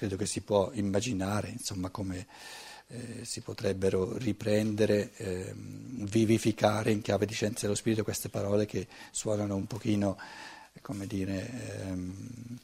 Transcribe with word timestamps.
credo 0.00 0.16
che 0.16 0.24
si 0.24 0.40
può 0.40 0.70
immaginare 0.72 1.50
insomma, 1.50 1.90
come 1.90 2.26
eh, 2.86 3.26
si 3.26 3.42
potrebbero 3.42 4.16
riprendere, 4.16 5.12
eh, 5.16 5.52
vivificare 5.54 6.90
in 6.90 7.02
chiave 7.02 7.26
di 7.26 7.34
scienza 7.34 7.60
dello 7.62 7.74
spirito 7.74 8.02
queste 8.02 8.30
parole 8.30 8.64
che 8.64 8.88
suonano 9.10 9.56
un 9.56 9.66
pochino, 9.66 10.16
come 10.80 11.06
dire, 11.06 11.50
ehm, 11.82 12.58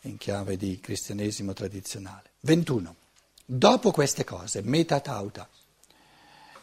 in 0.00 0.16
chiave 0.16 0.56
di 0.56 0.80
cristianesimo 0.80 1.52
tradizionale. 1.52 2.30
21. 2.40 2.96
Dopo 3.44 3.90
queste 3.90 4.24
cose, 4.24 4.62
metatauta. 4.62 5.46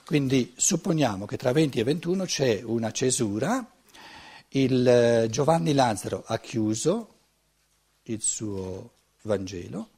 Quindi 0.05 0.53
supponiamo 0.57 1.27
che 1.27 1.37
tra 1.37 1.51
20 1.51 1.79
e 1.79 1.83
21 1.83 2.25
c'è 2.25 2.63
una 2.63 2.89
cesura, 2.89 3.63
il 4.53 4.87
eh, 4.87 5.27
Giovanni 5.29 5.73
Lazzaro 5.73 6.23
ha 6.25 6.39
chiuso 6.39 7.13
il 8.05 8.23
suo 8.23 8.97
Vangelo, 9.29 9.89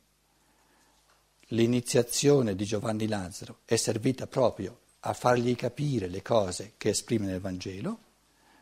l'iniziazione 1.47 2.53
di 2.53 2.65
Giovanni 2.65 3.07
Lazzaro 3.07 3.59
è 3.63 3.77
servita 3.77 4.27
proprio 4.27 4.79
a 5.01 5.13
fargli 5.13 5.55
capire 5.55 6.07
le 6.07 6.21
cose 6.21 6.73
che 6.75 6.89
esprime 6.89 7.27
nel 7.27 7.39
Vangelo, 7.39 7.99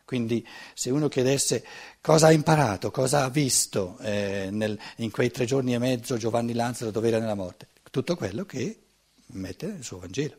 quindi 0.06 0.46
se 0.76 0.92
uno 0.92 1.08
chiedesse 1.08 1.66
cosa 2.02 2.28
ha 2.28 2.32
imparato, 2.32 2.92
cosa 2.92 3.24
ha 3.24 3.30
visto 3.30 3.98
eh, 4.00 4.50
nel, 4.52 4.80
in 4.98 5.10
quei 5.10 5.32
tre 5.32 5.46
giorni 5.46 5.74
e 5.74 5.80
mezzo 5.80 6.18
Giovanni 6.18 6.54
Lazzaro 6.54 6.92
dove 6.92 7.08
era 7.08 7.20
nella 7.20 7.34
morte, 7.34 7.68
tutto 7.90 8.16
quello 8.16 8.46
che 8.46 8.80
mette 9.28 9.68
nel 9.68 9.84
suo 9.84 10.00
Vangelo. 10.00 10.38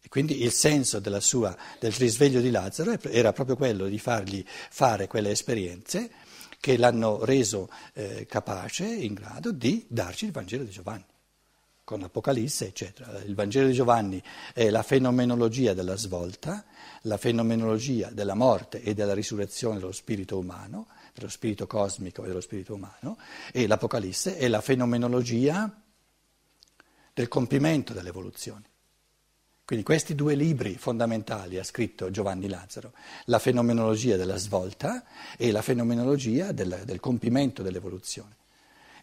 E 0.00 0.08
quindi 0.08 0.42
il 0.42 0.52
senso 0.52 1.00
sua, 1.20 1.56
del 1.78 1.92
risveglio 1.92 2.40
di 2.40 2.50
Lazzaro 2.50 3.00
era 3.02 3.32
proprio 3.32 3.56
quello 3.56 3.86
di 3.86 3.98
fargli 3.98 4.44
fare 4.46 5.06
quelle 5.06 5.30
esperienze 5.30 6.10
che 6.60 6.76
l'hanno 6.76 7.24
reso 7.24 7.68
eh, 7.92 8.26
capace, 8.26 8.86
in 8.86 9.14
grado 9.14 9.52
di 9.52 9.86
darci 9.88 10.26
il 10.26 10.32
Vangelo 10.32 10.64
di 10.64 10.70
Giovanni, 10.70 11.04
con 11.84 12.00
l'Apocalisse, 12.00 12.66
eccetera. 12.66 13.22
Il 13.22 13.34
Vangelo 13.34 13.68
di 13.68 13.72
Giovanni 13.72 14.22
è 14.52 14.70
la 14.70 14.82
fenomenologia 14.82 15.72
della 15.72 15.96
svolta, 15.96 16.64
la 17.02 17.16
fenomenologia 17.16 18.10
della 18.10 18.34
morte 18.34 18.82
e 18.82 18.94
della 18.94 19.14
risurrezione 19.14 19.78
dello 19.78 19.92
spirito 19.92 20.38
umano, 20.38 20.88
dello 21.14 21.28
spirito 21.28 21.66
cosmico 21.66 22.24
e 22.24 22.28
dello 22.28 22.40
spirito 22.40 22.74
umano, 22.74 23.16
e 23.52 23.66
l'Apocalisse 23.66 24.36
è 24.36 24.48
la 24.48 24.60
fenomenologia 24.60 25.82
del 27.14 27.28
compimento 27.28 27.92
dell'evoluzione. 27.92 28.64
Quindi 29.66 29.84
questi 29.84 30.14
due 30.14 30.36
libri 30.36 30.76
fondamentali 30.76 31.58
ha 31.58 31.64
scritto 31.64 32.08
Giovanni 32.12 32.48
Lazzaro, 32.48 32.92
la 33.24 33.40
fenomenologia 33.40 34.14
della 34.14 34.36
svolta 34.36 35.02
e 35.36 35.50
la 35.50 35.60
fenomenologia 35.60 36.52
del, 36.52 36.82
del 36.84 37.00
compimento 37.00 37.64
dell'evoluzione. 37.64 38.36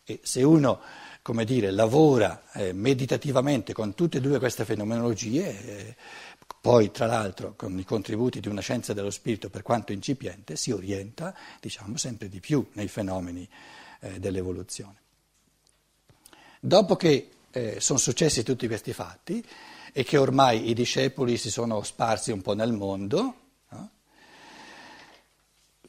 E 0.05 0.21
se 0.23 0.41
uno, 0.41 0.79
come 1.21 1.43
dire, 1.43 1.69
lavora 1.69 2.43
eh, 2.53 2.71
meditativamente 2.71 3.73
con 3.73 3.93
tutte 3.93 4.19
e 4.19 4.21
due 4.21 4.39
queste 4.39 4.63
fenomenologie, 4.63 5.65
eh, 5.65 5.95
poi 6.61 6.91
tra 6.91 7.07
l'altro 7.07 7.55
con 7.57 7.77
i 7.77 7.83
contributi 7.83 8.39
di 8.39 8.47
una 8.47 8.61
scienza 8.61 8.93
dello 8.93 9.11
spirito 9.11 9.49
per 9.49 9.63
quanto 9.63 9.91
incipiente, 9.91 10.55
si 10.55 10.71
orienta, 10.71 11.35
diciamo, 11.59 11.97
sempre 11.97 12.29
di 12.29 12.39
più 12.39 12.65
nei 12.75 12.87
fenomeni 12.87 13.45
eh, 13.99 14.17
dell'evoluzione. 14.17 14.95
Dopo 16.57 16.95
che 16.95 17.31
eh, 17.51 17.81
sono 17.81 17.99
successi 17.99 18.43
tutti 18.43 18.65
questi 18.67 18.93
fatti 18.93 19.45
e 19.93 20.03
che 20.03 20.17
ormai 20.17 20.69
i 20.69 20.73
discepoli 20.73 21.37
si 21.37 21.51
sono 21.51 21.83
sparsi 21.83 22.31
un 22.31 22.41
po' 22.41 22.53
nel 22.53 22.73
mondo, 22.73 23.35
no? 23.69 23.89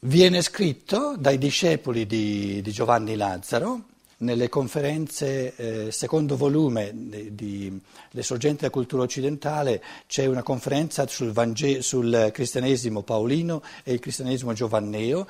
viene 0.01 0.41
scritto 0.41 1.15
dai 1.17 1.39
discepoli 1.39 2.05
di, 2.05 2.61
di 2.61 2.71
Giovanni 2.71 3.15
Lazzaro 3.15 3.93
nelle 4.17 4.47
conferenze, 4.47 5.55
eh, 5.55 5.91
secondo 5.91 6.37
volume 6.37 6.91
di, 6.93 7.81
Le 8.11 8.23
sorgenti 8.23 8.61
della 8.61 8.69
cultura 8.69 9.03
occidentale, 9.03 9.83
c'è 10.07 10.27
una 10.27 10.43
conferenza 10.43 11.05
sul, 11.07 11.31
Vangelo, 11.31 11.81
sul 11.81 12.29
cristianesimo 12.31 13.01
paolino 13.01 13.61
e 13.83 13.93
il 13.93 13.99
cristianesimo 13.99 14.53
giovanneo 14.53 15.27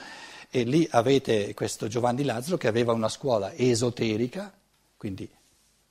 e 0.52 0.64
lì 0.64 0.88
avete 0.92 1.54
questo 1.54 1.88
Giovanni 1.88 2.24
Lazzaro 2.24 2.58
che 2.58 2.68
aveva 2.68 2.92
una 2.94 3.10
scuola 3.10 3.54
esoterica, 3.56 4.54
quindi 4.98 5.28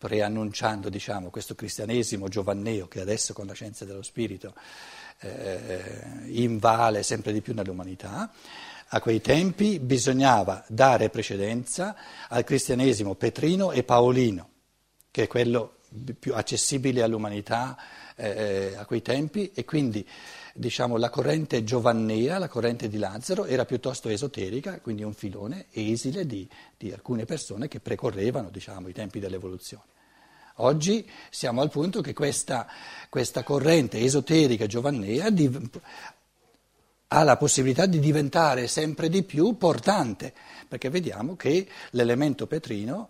preannunciando 0.04 0.90
diciamo, 0.90 1.30
questo 1.30 1.54
cristianesimo 1.54 2.28
giovanneo 2.28 2.88
che 2.88 3.00
adesso 3.00 3.32
con 3.32 3.46
la 3.46 3.54
scienza 3.54 3.86
dello 3.86 4.02
spirito 4.02 4.52
eh, 5.20 5.94
invale 6.26 7.02
sempre 7.02 7.32
di 7.32 7.40
più 7.40 7.54
nell'umanità. 7.54 8.30
A 8.88 9.00
quei 9.00 9.22
tempi 9.22 9.78
bisognava 9.78 10.62
dare 10.68 11.08
precedenza 11.08 11.96
al 12.28 12.44
cristianesimo 12.44 13.14
petrino 13.14 13.72
e 13.72 13.82
paolino, 13.82 14.48
che 15.10 15.22
è 15.22 15.26
quello 15.26 15.76
più 16.18 16.34
accessibile 16.34 17.02
all'umanità 17.02 17.74
eh, 18.14 18.74
a 18.76 18.84
quei 18.84 19.00
tempi, 19.00 19.52
e 19.54 19.64
quindi 19.64 20.06
diciamo, 20.52 20.98
la 20.98 21.08
corrente 21.08 21.64
giovannea, 21.64 22.36
la 22.36 22.48
corrente 22.48 22.88
di 22.90 22.98
Lazzaro, 22.98 23.46
era 23.46 23.64
piuttosto 23.64 24.10
esoterica, 24.10 24.80
quindi 24.80 25.02
un 25.02 25.14
filone 25.14 25.68
esile 25.70 26.26
di, 26.26 26.46
di 26.76 26.92
alcune 26.92 27.24
persone 27.24 27.68
che 27.68 27.80
precorrevano 27.80 28.50
diciamo, 28.50 28.88
i 28.88 28.92
tempi 28.92 29.18
dell'evoluzione. 29.18 29.92
Oggi 30.58 31.08
siamo 31.30 31.62
al 31.62 31.70
punto 31.70 32.00
che 32.00 32.12
questa, 32.12 32.68
questa 33.08 33.42
corrente 33.42 33.98
esoterica 33.98 34.66
giovannea 34.66 35.28
di, 35.30 35.50
ha 37.08 37.22
la 37.24 37.36
possibilità 37.36 37.86
di 37.86 37.98
diventare 37.98 38.68
sempre 38.68 39.08
di 39.08 39.24
più 39.24 39.56
portante, 39.56 40.32
perché 40.68 40.90
vediamo 40.90 41.34
che 41.34 41.66
l'elemento 41.90 42.46
petrino 42.46 43.08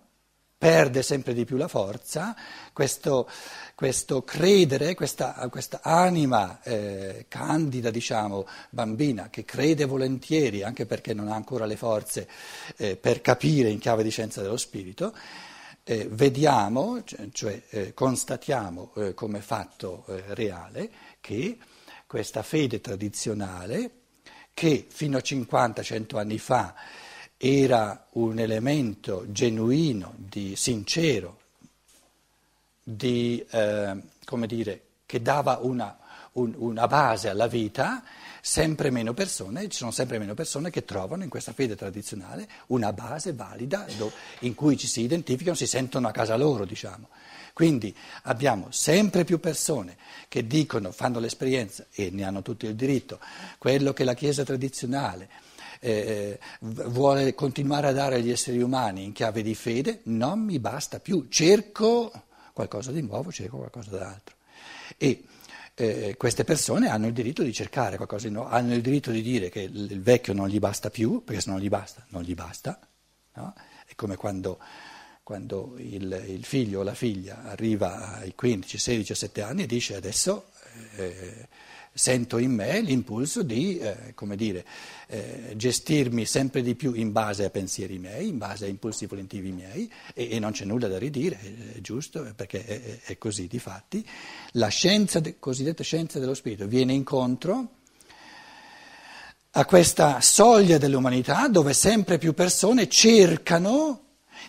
perde 0.57 1.03
sempre 1.03 1.35
di 1.35 1.45
più 1.45 1.59
la 1.59 1.69
forza, 1.69 2.35
questo, 2.73 3.29
questo 3.75 4.23
credere, 4.23 4.95
questa, 4.95 5.47
questa 5.51 5.81
anima 5.83 6.63
eh, 6.63 7.27
candida, 7.29 7.91
diciamo, 7.91 8.47
bambina, 8.71 9.29
che 9.29 9.45
crede 9.45 9.85
volentieri, 9.85 10.63
anche 10.63 10.87
perché 10.87 11.13
non 11.13 11.29
ha 11.29 11.35
ancora 11.35 11.67
le 11.67 11.77
forze 11.77 12.27
eh, 12.79 12.97
per 12.97 13.21
capire 13.21 13.69
in 13.69 13.79
chiave 13.79 14.03
di 14.03 14.11
scienza 14.11 14.41
dello 14.41 14.57
spirito, 14.57 15.15
eh, 15.85 16.09
vediamo, 16.11 17.03
cioè, 17.33 17.63
eh, 17.69 17.93
constatiamo 17.93 18.93
eh, 18.97 19.15
come 19.15 19.41
fatto 19.41 20.05
eh, 20.09 20.23
reale 20.29 20.91
che 21.21 21.59
questa 22.07 22.43
fede 22.43 22.81
tradizionale, 22.81 23.91
che 24.55 24.87
fino 24.89 25.19
a 25.19 25.21
50-100 25.21 26.17
anni 26.17 26.39
fa 26.39 26.75
era 27.37 28.07
un 28.13 28.39
elemento 28.39 29.25
genuino, 29.31 30.15
di, 30.17 30.57
sincero, 30.57 31.41
di, 32.83 33.45
eh, 33.51 33.97
dire, 34.47 34.83
che 35.05 35.21
dava 35.21 35.59
una, 35.61 35.99
un, 36.33 36.55
una 36.57 36.87
base 36.87 37.29
alla 37.29 37.47
vita, 37.47 38.03
sempre 38.47 38.91
meno 38.91 39.15
persone, 39.15 39.71
ci 39.71 39.79
sono 39.79 39.91
sempre 39.91 40.19
meno 40.19 40.35
persone 40.35 40.69
che 40.69 40.85
trovano 40.85 41.23
in 41.23 41.31
questa 41.31 41.55
fede 41.55 41.77
tradizionale 41.77 42.47
una 42.67 42.93
base 42.93 43.33
valida 43.33 43.87
in 44.41 44.55
cui 44.55 44.77
ci 44.77 44.87
si 44.87 45.01
identificano, 45.01 45.57
si 45.57 45.67
sentono 45.67 46.09
a 46.09 46.11
casa 46.11 46.37
loro, 46.37 46.67
diciamo. 46.67 47.09
Quindi 47.55 47.97
abbiamo 48.25 48.67
sempre 48.69 49.25
più 49.25 49.41
persone 49.41 49.97
che 50.29 50.47
dicono, 50.47 50.93
fanno 50.93 51.21
l'esperienza 51.21 51.87
e 51.91 52.11
ne 52.11 52.23
hanno 52.23 52.43
tutto 52.43 52.67
il 52.67 52.75
diritto, 52.75 53.19
quello 53.57 53.95
che 53.95 54.05
la 54.05 54.13
Chiesa 54.13 54.45
tradizionale 54.45 55.31
eh, 55.81 56.39
vuole 56.59 57.35
continuare 57.35 57.87
a 57.87 57.93
dare 57.93 58.17
agli 58.17 58.31
esseri 58.31 58.61
umani 58.61 59.05
in 59.05 59.13
chiave 59.13 59.41
di 59.41 59.55
fede, 59.55 60.01
non 60.05 60.41
mi 60.41 60.59
basta 60.59 61.01
più, 61.01 61.29
cerco 61.31 62.13
qualcosa 62.53 62.93
di 62.93 63.01
nuovo, 63.01 63.33
cerco 63.33 63.57
qualcosa 63.57 63.97
d'altro. 63.97 64.35
E 64.99 65.25
eh, 65.75 66.15
queste 66.17 66.45
persone 66.45 66.89
hanno 66.89 67.07
il 67.07 67.13
diritto 67.13 67.43
di 67.43 67.53
cercare 67.53 67.97
qualcosa 67.97 68.29
di 68.29 68.35
nuovo, 68.35 68.49
hanno 68.49 68.75
il 68.75 68.81
diritto 68.81 69.11
di 69.11 69.23
dire 69.23 69.49
che 69.49 69.61
il, 69.61 69.91
il 69.91 70.03
vecchio 70.03 70.33
non 70.33 70.49
gli 70.49 70.59
basta 70.59 70.91
più, 70.91 71.25
perché 71.25 71.41
se 71.41 71.51
non 71.51 71.61
gli 71.61 71.69
basta, 71.69 72.05
non 72.09 72.23
gli 72.23 72.35
basta. 72.35 72.79
No? 73.35 73.55
È 73.87 73.95
come 73.95 74.17
quando, 74.17 74.59
quando 75.23 75.75
il, 75.79 76.25
il, 76.29 76.45
figlio 76.45 76.81
o 76.81 76.83
la 76.83 76.95
figlia 76.95 77.43
arriva 77.45 78.19
ai 78.19 78.35
15, 78.35 78.79
16, 78.79 78.99
17 78.99 79.43
anni 79.43 79.63
e 79.63 79.67
dice 79.67 79.97
adesso... 79.97 80.51
Eh, 80.97 81.49
sento 81.95 82.39
in 82.39 82.51
me 82.51 82.81
l'impulso 82.81 83.45
di 83.45 83.79
eh, 83.79 84.15
dire, 84.35 84.65
eh, 85.07 85.53
gestirmi 85.55 86.27
sempre 86.27 86.61
di 86.61 86.75
più 86.75 86.93
in 86.93 87.13
base 87.13 87.45
a 87.45 87.51
pensieri 87.51 87.99
miei, 87.99 88.29
in 88.29 88.39
base 88.39 88.65
a 88.65 88.69
impulsi 88.69 89.07
volentivi 89.07 89.53
miei 89.53 89.91
e, 90.13 90.31
e 90.33 90.39
non 90.41 90.51
c'è 90.51 90.65
nulla 90.65 90.89
da 90.89 90.99
ridire, 90.99 91.39
è, 91.75 91.81
giusto 91.81 92.27
perché 92.35 92.65
è, 92.65 93.01
è, 93.05 93.19
così 93.19 93.47
di 93.47 93.61
fatti. 93.61 94.05
La 94.53 94.69
scienza, 94.69 95.23
cosiddetta 95.39 95.85
scienza 95.85 96.19
dello 96.19 96.35
spirito 96.35 96.67
viene 96.67 96.93
incontro 96.93 97.69
a 99.53 99.65
questa 99.65 100.21
soglia 100.21 100.79
dell'umanità 100.79 101.47
dove 101.47 101.75
sempre 101.75 102.19
più 102.19 102.35
persone 102.35 102.89
cercano 102.89 104.01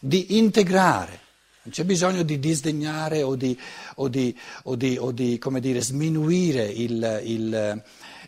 di 0.01 0.37
integrare 0.37 1.24
non 1.65 1.73
c'è 1.73 1.83
bisogno 1.83 2.21
di 2.21 2.37
disdegnare 2.37 3.23
o 3.23 3.35
di, 3.35 3.59
o 3.95 4.07
di, 4.07 4.37
o 4.63 4.75
di, 4.75 4.97
o 4.99 5.11
di 5.11 5.39
dire, 5.59 5.81
sminuire 5.81 6.63
il, 6.63 7.21
il, 7.23 7.83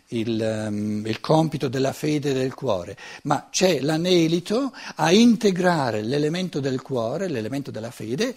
il, 0.08 0.66
um, 0.68 1.06
il, 1.06 1.20
compito 1.20 1.68
della 1.68 1.92
fede 1.92 2.32
del 2.32 2.54
cuore, 2.54 2.96
ma 3.22 3.46
c'è 3.48 3.80
l'anelito 3.80 4.72
a 4.96 5.12
integrare 5.12 6.02
l'elemento 6.02 6.58
del 6.58 6.82
cuore, 6.82 7.28
l'elemento 7.28 7.70
della 7.70 7.92
fede, 7.92 8.34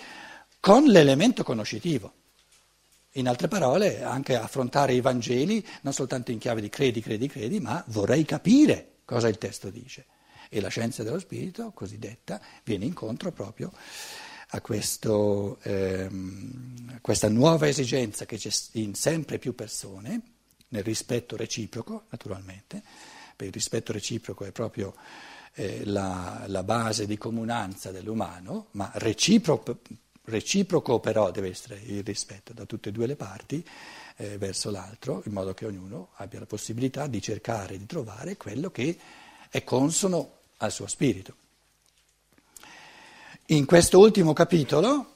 con 0.59 0.83
l'elemento 0.83 1.43
conoscitivo. 1.43 2.13
In 3.13 3.27
altre 3.27 3.47
parole, 3.47 4.03
anche 4.03 4.35
affrontare 4.35 4.93
i 4.93 5.01
Vangeli 5.01 5.65
non 5.81 5.93
soltanto 5.93 6.29
in 6.29 6.37
chiave 6.37 6.61
di 6.61 6.69
credi, 6.69 7.01
credi, 7.01 7.27
credi, 7.27 7.59
ma 7.59 7.83
vorrei 7.87 8.23
capire 8.23 8.97
cosa 9.03 9.27
il 9.27 9.39
testo 9.39 9.71
dice. 9.71 10.05
E 10.47 10.61
la 10.61 10.69
scienza 10.69 11.01
dello 11.01 11.17
spirito, 11.17 11.71
cosiddetta, 11.73 12.39
viene 12.63 12.85
incontro 12.85 13.31
proprio 13.31 13.71
a 14.53 14.61
questo, 14.61 15.59
ehm, 15.61 16.99
questa 17.01 17.29
nuova 17.29 17.67
esigenza 17.67 18.25
che 18.25 18.37
c'è 18.37 18.51
in 18.73 18.95
sempre 18.95 19.39
più 19.39 19.55
persone 19.55 20.21
nel 20.69 20.83
rispetto 20.83 21.37
reciproco, 21.37 22.03
naturalmente, 22.09 22.81
perché 23.35 23.45
il 23.45 23.53
rispetto 23.53 23.93
reciproco 23.93 24.43
è 24.43 24.51
proprio 24.51 24.93
eh, 25.53 25.85
la, 25.85 26.43
la, 26.47 26.63
base 26.63 27.05
di 27.05 27.17
comunanza 27.17 27.91
dell'umano, 27.91 28.67
ma 28.71 28.91
reciproco, 28.95 29.79
reciproco, 30.25 30.99
però 30.99 31.31
deve 31.31 31.49
essere 31.49 31.79
il 31.85 32.03
rispetto 32.03 32.51
da 32.53 32.65
tutte 32.65 32.89
e 32.89 32.91
due 32.91 33.07
le 33.07 33.15
parti 33.15 33.65
eh, 34.17 34.37
verso 34.37 34.69
l'altro, 34.69 35.23
in 35.25 35.31
modo 35.31 35.53
che 35.53 35.65
ognuno 35.65 36.09
abbia 36.15 36.39
la 36.39 36.45
possibilità 36.45 37.07
di 37.07 37.21
cercare 37.21 37.77
di 37.77 37.85
trovare 37.85 38.35
quello 38.35 38.69
che 38.69 38.97
è 39.49 39.63
consono 39.63 40.39
al 40.57 40.71
suo 40.71 40.87
spirito. 40.87 41.40
In 43.51 43.65
questo 43.65 43.99
ultimo 43.99 44.31
capitolo 44.31 45.15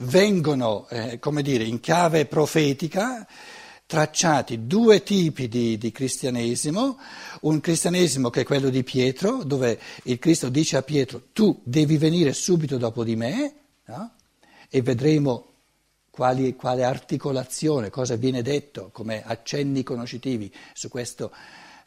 vengono, 0.00 0.86
eh, 0.90 1.18
come 1.18 1.40
dire, 1.40 1.64
in 1.64 1.80
chiave 1.80 2.26
profetica, 2.26 3.26
tracciati 3.86 4.66
due 4.66 5.02
tipi 5.02 5.48
di, 5.48 5.78
di, 5.78 5.90
cristianesimo, 5.92 6.98
un 7.40 7.60
cristianesimo 7.60 8.28
che 8.28 8.42
è 8.42 8.44
quello 8.44 8.68
di 8.68 8.84
Pietro, 8.84 9.44
dove 9.44 9.80
il 10.02 10.18
Cristo 10.18 10.50
dice 10.50 10.76
a 10.76 10.82
Pietro 10.82 11.28
tu 11.32 11.58
devi 11.64 11.96
venire 11.96 12.34
subito 12.34 12.76
dopo 12.76 13.02
di 13.02 13.16
me, 13.16 13.54
no? 13.86 14.10
e 14.68 14.82
vedremo 14.82 15.52
quali, 16.10 16.54
quale 16.54 16.84
articolazione, 16.84 17.88
cosa 17.88 18.16
viene 18.16 18.42
detto 18.42 18.90
come 18.92 19.24
accenni 19.24 19.82
conoscitivi 19.82 20.52
su 20.74 20.90
questo, 20.90 21.32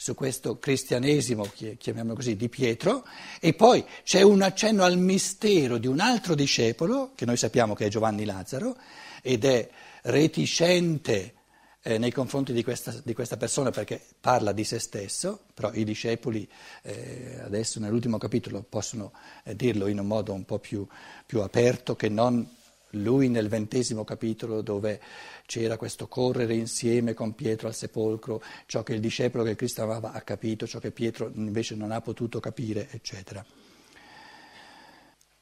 su 0.02 0.16
questo 0.16 0.60
cristianesimo, 0.60 1.52
chiamiamolo 1.78 2.16
così, 2.16 2.38
di 2.38 2.48
Pietro, 2.48 3.06
e 3.42 3.54
poi 3.54 3.84
c'è 4.06 4.22
un 4.22 4.42
accenno 4.42 4.86
al 4.86 4.98
mistero 4.98 5.78
di 5.78 5.88
un 5.88 6.00
altro 6.00 6.36
discepolo, 6.36 7.12
che 7.16 7.26
noi 7.26 7.36
sappiamo 7.36 7.74
che 7.74 7.88
è 7.88 7.90
Giovanni 7.90 8.24
Lazzaro, 8.24 8.78
ed 9.22 9.44
è 9.44 9.70
reticente 10.04 11.34
eh, 11.82 11.98
nei 11.98 12.14
confronti 12.14 12.54
di 12.54 12.64
questa, 12.64 12.96
di 13.04 13.14
questa, 13.14 13.36
persona 13.36 13.72
perché 13.72 14.02
parla 14.22 14.54
di 14.54 14.64
se 14.64 14.80
stesso, 14.80 15.42
però 15.54 15.74
i 15.74 15.84
discepoli 15.84 16.48
eh, 16.84 17.42
adesso 17.44 17.82
nell'ultimo 17.82 18.18
capitolo 18.18 18.64
possono 18.68 19.12
eh, 19.44 19.54
dirlo 19.54 19.88
in 19.88 20.00
un 20.00 20.08
modo 20.08 20.32
un 20.32 20.46
po' 20.46 20.60
più, 20.60 20.88
più, 21.26 21.42
aperto 21.42 21.98
che 21.98 22.08
non 22.08 22.48
lui 22.92 23.30
nel 23.30 23.48
ventesimo 23.48 24.04
capitolo 24.04 24.62
dove 24.62 25.00
c'era 25.46 25.78
questo 25.78 26.08
correre 26.08 26.56
insieme 26.56 27.14
con 27.14 27.36
Pietro 27.36 27.68
al 27.68 27.76
sepolcro, 27.76 28.42
ciò 28.66 28.84
che 28.84 28.94
il 28.94 29.00
discepolo 29.00 29.44
che 29.44 29.56
Cristo 29.56 29.84
amava 29.84 30.12
ha 30.12 30.22
capito, 30.22 30.68
ciò 30.68 30.80
che 30.80 30.92
Pietro 30.92 31.32
invece 31.34 31.76
non 31.76 31.92
ha 31.92 32.02
potuto 32.02 32.40
capire, 32.40 32.88
eccetera. 32.92 33.46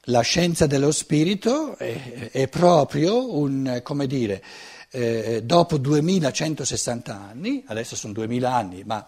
La 0.10 0.22
scienza 0.22 0.68
dello 0.68 0.92
spirito 0.92 1.76
è, 1.78 2.30
è 2.32 2.48
proprio 2.48 3.38
un, 3.38 3.82
come 3.84 4.08
dire, 4.08 4.42
eh, 4.90 5.42
dopo 5.44 5.78
2160 5.78 7.14
anni, 7.14 7.64
adesso 7.68 7.96
sono 7.98 8.14
2000 8.14 8.54
anni, 8.54 8.84
ma 8.86 9.06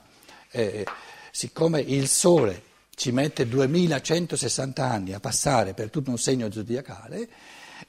eh, 0.52 0.86
siccome 1.32 1.80
il 1.80 2.08
Sole 2.08 2.64
ci 2.96 3.14
mette 3.14 3.48
2160 3.48 4.84
anni 4.84 5.14
a 5.14 5.22
passare 5.22 5.74
per 5.74 5.90
tutto 5.90 6.10
un 6.10 6.18
segno 6.18 6.52
zodiacale 6.52 7.30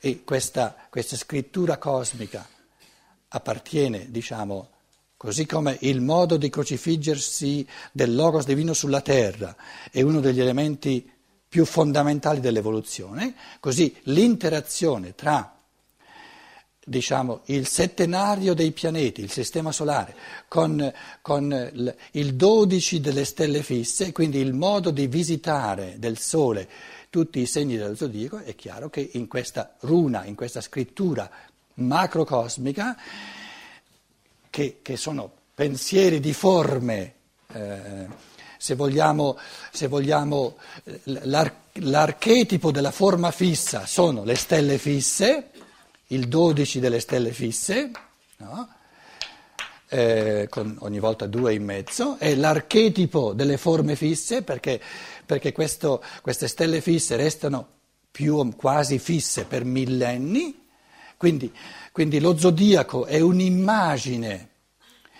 e 0.00 0.24
questa, 0.24 0.74
questa 0.88 1.16
scrittura 1.16 1.76
cosmica 1.76 2.48
appartiene, 3.28 4.10
diciamo, 4.10 4.68
così 5.16 5.44
come 5.44 5.76
il 5.80 6.00
modo 6.00 6.38
di 6.38 6.48
crocifiggersi 6.48 7.66
del 7.92 8.14
Logos 8.14 8.46
divino 8.46 8.72
sulla 8.72 9.02
terra 9.02 9.54
è 9.90 10.00
uno 10.00 10.20
degli 10.20 10.40
elementi 10.40 11.08
più 11.46 11.66
fondamentali 11.66 12.40
dell'evoluzione, 12.40 13.34
così 13.60 13.94
l'interazione 14.04 15.14
tra 15.14 15.56
diciamo, 16.82 17.42
il 17.46 17.66
settenario 17.66 18.54
dei 18.54 18.72
pianeti, 18.72 19.20
il 19.20 19.30
sistema 19.30 19.70
solare, 19.70 20.14
con, 20.48 20.92
con 21.20 21.94
il 22.12 22.34
12 22.34 23.00
delle 23.00 23.24
stelle 23.24 23.62
fisse, 23.62 24.12
quindi 24.12 24.38
il 24.38 24.54
modo 24.54 24.90
di 24.90 25.06
visitare 25.06 25.96
del 25.98 26.18
Sole 26.18 26.68
tutti 27.10 27.40
i 27.40 27.46
segni 27.46 27.76
del 27.76 27.96
zodiaco, 27.96 28.38
è 28.38 28.54
chiaro 28.54 28.88
che 28.88 29.10
in 29.14 29.26
questa 29.26 29.74
runa, 29.80 30.24
in 30.24 30.36
questa 30.36 30.60
scrittura 30.60 31.28
macrocosmica, 31.74 32.96
che, 34.48 34.78
che 34.80 34.96
sono 34.96 35.30
pensieri 35.54 36.20
di 36.20 36.32
forme, 36.32 37.14
eh, 37.52 38.06
se 38.56 38.74
vogliamo, 38.76 39.36
se 39.72 39.88
vogliamo 39.88 40.56
l'ar- 41.04 41.54
l'archetipo 41.72 42.70
della 42.70 42.92
forma 42.92 43.30
fissa 43.30 43.86
sono 43.86 44.24
le 44.24 44.36
stelle 44.36 44.78
fisse, 44.78 45.50
il 46.08 46.28
12 46.28 46.80
delle 46.80 47.00
stelle 47.00 47.32
fisse, 47.32 47.90
no? 48.38 48.68
Eh, 49.90 50.46
con 50.48 50.76
ogni 50.80 51.00
volta 51.00 51.26
due 51.26 51.52
in 51.52 51.64
mezzo, 51.64 52.16
è 52.18 52.34
l'archetipo 52.34 53.32
delle 53.32 53.56
forme 53.56 53.96
fisse 53.96 54.42
perché, 54.42 54.80
perché 55.26 55.52
questo, 55.52 56.02
queste 56.22 56.46
stelle 56.48 56.80
fisse 56.80 57.16
restano 57.16 57.66
più 58.10 58.54
quasi 58.56 58.98
fisse 58.98 59.44
per 59.44 59.64
millenni, 59.64 60.66
quindi, 61.16 61.52
quindi 61.92 62.20
lo 62.20 62.38
zodiaco 62.38 63.04
è 63.04 63.20
un'immagine 63.20 64.48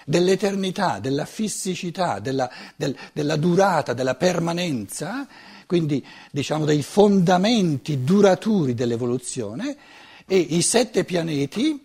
dell'eternità, 0.07 0.99
della 0.99 1.25
fissicità, 1.25 2.21
della, 2.21 2.51
del, 2.77 2.97
della 3.13 3.37
durata, 3.37 3.93
della 3.93 4.15
permanenza, 4.15 5.27
quindi 5.67 6.05
diciamo 6.31 6.65
dei 6.65 6.83
fondamenti 6.83 8.03
duraturi 8.03 8.75
dell'evoluzione. 8.75 9.77
E 10.27 10.39
i 10.39 10.63
sette 10.63 11.05
pianeti, 11.05 11.81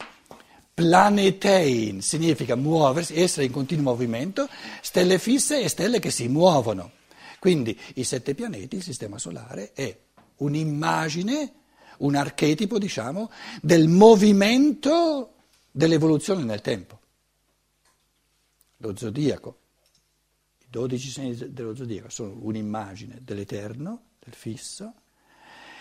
planetein 0.76 2.02
significa 2.02 2.56
muoversi, 2.56 3.20
essere 3.20 3.46
in 3.46 3.52
continuo 3.54 3.94
movimento, 3.94 4.48
stelle 4.82 5.18
fisse 5.18 5.62
e 5.62 5.70
stelle 5.70 6.00
che 6.00 6.12
si 6.12 6.28
muovono. 6.28 6.92
Quindi 7.40 7.80
i 7.96 8.04
sette 8.04 8.36
pianeti, 8.36 8.76
il 8.76 8.84
sistema 8.84 9.18
solare, 9.18 9.72
è 9.72 9.98
un'immagine, 10.38 11.54
un 12.00 12.16
archetipo, 12.16 12.78
diciamo, 12.78 13.32
del 13.62 13.88
movimento 13.88 15.36
dell'evoluzione 15.72 16.44
nel 16.44 16.60
tempo. 16.60 17.00
Lo 18.78 18.98
zodiaco, 18.98 19.60
i 20.60 20.66
dodici 20.68 21.10
segni 21.10 21.54
dello 21.54 21.74
zodiaco 21.74 22.10
sono 22.10 22.36
un'immagine 22.42 23.20
dell'eterno, 23.22 24.08
del 24.20 24.34
fisso, 24.34 24.94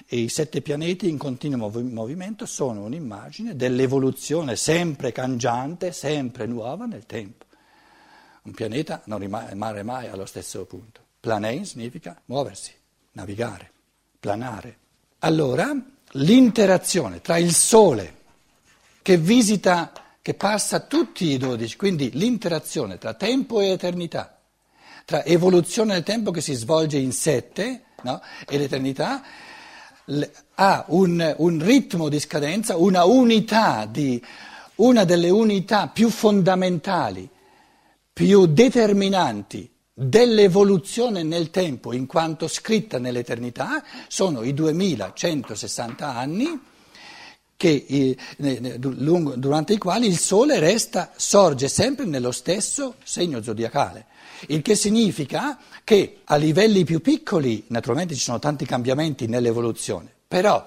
e 0.06 0.18
i 0.18 0.28
sette 0.28 0.60
pianeti 0.60 1.08
in 1.08 1.18
continuo 1.18 1.70
movimento 1.70 2.46
sono 2.46 2.84
un'immagine 2.84 3.56
dell'evoluzione 3.56 4.56
sempre 4.56 5.12
cangiante, 5.12 5.92
sempre 5.92 6.46
nuova 6.46 6.86
nel 6.86 7.06
tempo. 7.06 7.44
Un 8.42 8.52
pianeta 8.52 9.02
non 9.06 9.18
rimane 9.18 9.82
mai 9.82 10.08
allo 10.08 10.26
stesso 10.26 10.64
punto. 10.66 11.00
Planein 11.20 11.64
significa 11.64 12.20
muoversi, 12.26 12.72
navigare, 13.12 13.70
planare. 14.20 14.76
Allora, 15.20 15.74
l'interazione 16.12 17.22
tra 17.22 17.38
il 17.38 17.54
Sole 17.54 18.22
che 19.00 19.16
visita, 19.16 19.92
che 20.20 20.34
passa 20.34 20.80
tutti 20.80 21.26
i 21.26 21.38
dodici, 21.38 21.76
quindi 21.76 22.10
l'interazione 22.12 22.98
tra 22.98 23.14
tempo 23.14 23.60
e 23.60 23.70
eternità, 23.70 24.38
tra 25.06 25.24
evoluzione 25.24 25.94
del 25.94 26.02
tempo 26.02 26.30
che 26.30 26.40
si 26.42 26.52
svolge 26.52 26.98
in 26.98 27.12
sette 27.12 27.84
no? 28.02 28.20
e 28.46 28.58
l'eternità, 28.58 29.22
ha 30.54 30.84
un, 30.88 31.34
un 31.38 31.62
ritmo 31.62 32.08
di 32.08 32.20
scadenza, 32.20 32.76
una 32.76 33.04
unità, 33.04 33.86
di, 33.90 34.22
una 34.76 35.04
delle 35.04 35.30
unità 35.30 35.88
più 35.88 36.10
fondamentali, 36.10 37.28
più 38.12 38.46
determinanti 38.46 39.70
dell'evoluzione 39.92 41.22
nel 41.22 41.50
tempo 41.50 41.92
in 41.92 42.06
quanto 42.06 42.48
scritta 42.48 42.98
nell'eternità 42.98 43.82
sono 44.08 44.42
i 44.42 44.52
2160 44.52 46.14
anni 46.14 46.60
che, 47.56 48.16
durante 48.36 49.72
i 49.72 49.78
quali 49.78 50.08
il 50.08 50.18
Sole 50.18 50.58
resta, 50.58 51.12
sorge 51.14 51.68
sempre 51.68 52.04
nello 52.04 52.32
stesso 52.32 52.96
segno 53.04 53.40
zodiacale 53.40 54.06
il 54.48 54.62
che 54.62 54.74
significa 54.74 55.58
che 55.84 56.20
a 56.24 56.36
livelli 56.36 56.84
più 56.84 57.00
piccoli, 57.00 57.64
naturalmente 57.68 58.14
ci 58.14 58.22
sono 58.22 58.38
tanti 58.38 58.64
cambiamenti 58.64 59.26
nell'evoluzione, 59.26 60.12
però 60.26 60.66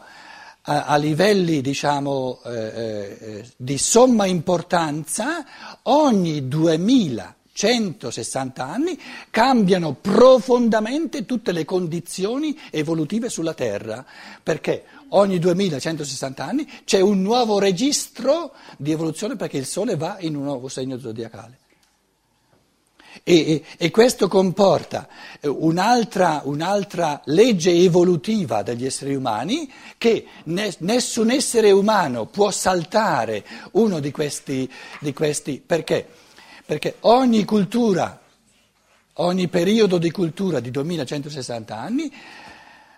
a, 0.62 0.86
a 0.86 0.96
livelli 0.98 1.62
diciamo, 1.62 2.41
eh, 2.46 3.17
eh, 3.19 3.46
di 3.55 3.77
somma 3.77 4.25
importanza, 4.25 5.46
ogni 5.84 6.48
2000 6.48 7.36
160 7.57 8.63
anni 8.63 9.00
cambiano 9.31 9.93
profondamente 9.93 11.25
tutte 11.25 11.51
le 11.51 11.65
condizioni 11.65 12.55
evolutive 12.69 13.29
sulla 13.29 13.55
Terra, 13.55 14.05
perché 14.43 14.84
ogni 15.10 15.39
2160 15.39 16.46
anni 16.46 16.69
c'è 16.86 17.00
un 17.00 17.24
nuovo 17.24 17.57
registro 17.57 18.53
di 18.77 18.91
evoluzione 18.91 19.38
perché 19.38 19.57
il 19.57 19.65
Sole 19.65 19.96
va 19.96 20.17
in 20.19 20.36
un 20.36 20.43
nuovo 20.43 20.67
segno 20.67 21.00
zodiacale. 21.00 21.57
E, 23.24 23.63
e, 23.77 23.91
questo 23.91 24.27
comporta 24.27 25.07
un'altra, 25.41 26.41
un'altra, 26.45 27.21
legge 27.25 27.71
evolutiva 27.71 28.62
degli 28.63 28.86
esseri 28.86 29.15
umani 29.15 29.71
che 29.97 30.25
ne, 30.45 30.74
nessun 30.79 31.31
essere 31.31 31.71
umano 31.71 32.25
può 32.25 32.51
saltare 32.51 33.45
uno 33.71 34.00
di 34.00 34.12
questi, 34.12 34.69
di 35.00 35.13
questi 35.13 35.62
perché? 35.65 36.07
Perché 36.65 36.95
ogni 37.01 37.45
cultura, 37.45 38.19
ogni 39.13 39.47
periodo 39.47 39.97
di 39.97 40.12
cultura 40.12 40.59
di 40.59 40.71
2160 40.71 41.77
anni 41.77 42.12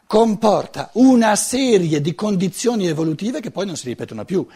comporta 0.08 0.90
una 0.94 1.36
serie 1.36 2.02
di 2.02 2.16
condizioni 2.16 2.88
evolutive 2.88 3.42
che 3.42 3.52
poi 3.52 3.68
non 3.68 3.78
si 3.78 3.86
ripetono 3.86 4.26
più. 4.26 4.48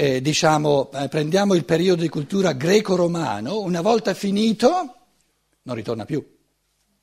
Eh, 0.00 0.20
diciamo, 0.20 0.92
eh, 0.92 1.08
prendiamo 1.08 1.54
il 1.54 1.64
periodo 1.64 2.02
di 2.02 2.08
cultura 2.08 2.52
greco-romano, 2.52 3.58
una 3.58 3.80
volta 3.80 4.14
finito 4.14 4.94
non 5.62 5.74
ritorna 5.74 6.04
più. 6.04 6.24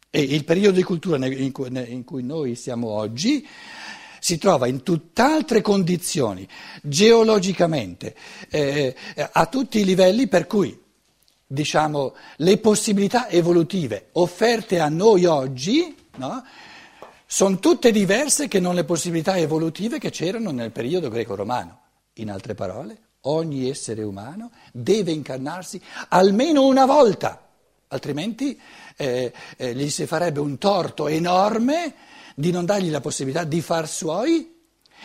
E 0.09 0.21
il 0.21 0.45
periodo 0.45 0.77
di 0.77 0.83
cultura 0.83 1.17
in 1.25 1.51
cui, 1.51 1.67
in 1.91 2.05
cui 2.05 2.23
noi 2.23 2.55
siamo 2.55 2.87
oggi 2.87 3.45
si 4.21 4.37
trova 4.37 4.67
in 4.67 4.81
tutt'altre 4.81 5.59
condizioni, 5.59 6.47
geologicamente, 6.81 8.15
eh, 8.49 8.95
a 9.29 9.45
tutti 9.47 9.81
i 9.81 9.83
livelli, 9.83 10.29
per 10.29 10.47
cui 10.47 10.81
diciamo, 11.45 12.15
le 12.37 12.57
possibilità 12.59 13.27
evolutive 13.27 14.07
offerte 14.13 14.79
a 14.79 14.87
noi 14.87 15.25
oggi 15.25 15.93
no, 16.15 16.45
sono 17.25 17.59
tutte 17.59 17.91
diverse 17.91 18.47
che 18.47 18.61
non 18.61 18.73
le 18.73 18.85
possibilità 18.85 19.37
evolutive 19.37 19.99
che 19.99 20.11
c'erano 20.11 20.51
nel 20.51 20.71
periodo 20.71 21.09
greco-romano. 21.09 21.79
In 22.15 22.31
altre 22.31 22.55
parole, 22.55 22.97
ogni 23.21 23.69
essere 23.69 24.03
umano 24.03 24.51
deve 24.71 25.11
incarnarsi 25.11 25.81
almeno 26.09 26.65
una 26.65 26.85
volta, 26.85 27.49
altrimenti 27.87 28.59
eh, 28.95 29.33
eh, 29.57 29.75
gli 29.75 29.89
si 29.89 30.05
farebbe 30.05 30.39
un 30.39 30.57
torto 30.57 31.07
enorme 31.07 31.93
di 32.35 32.51
non 32.51 32.65
dargli 32.65 32.89
la 32.89 33.01
possibilità 33.01 33.43
di 33.43 33.61
far 33.61 33.87
suoi 33.87 34.53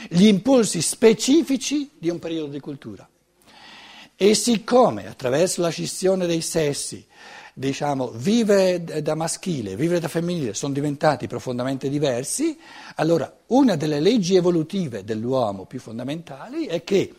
gli 0.08 0.26
impulsi 0.26 0.80
specifici 0.80 1.90
di 1.98 2.08
un 2.10 2.18
periodo 2.18 2.52
di 2.52 2.60
cultura. 2.60 3.08
E 4.14 4.34
siccome 4.34 5.06
attraverso 5.06 5.62
la 5.62 5.70
scissione 5.70 6.26
dei 6.26 6.42
sessi 6.42 7.04
diciamo, 7.60 8.10
vivere 8.14 9.02
da 9.02 9.14
maschile, 9.14 9.76
vivere 9.76 10.00
da 10.00 10.08
femminile 10.08 10.54
sono 10.54 10.72
diventati 10.72 11.26
profondamente 11.26 11.90
diversi, 11.90 12.58
allora 12.94 13.30
una 13.48 13.76
delle 13.76 14.00
leggi 14.00 14.34
evolutive 14.34 15.04
dell'uomo 15.04 15.66
più 15.66 15.78
fondamentali 15.78 16.64
è 16.64 16.82
che 16.82 17.14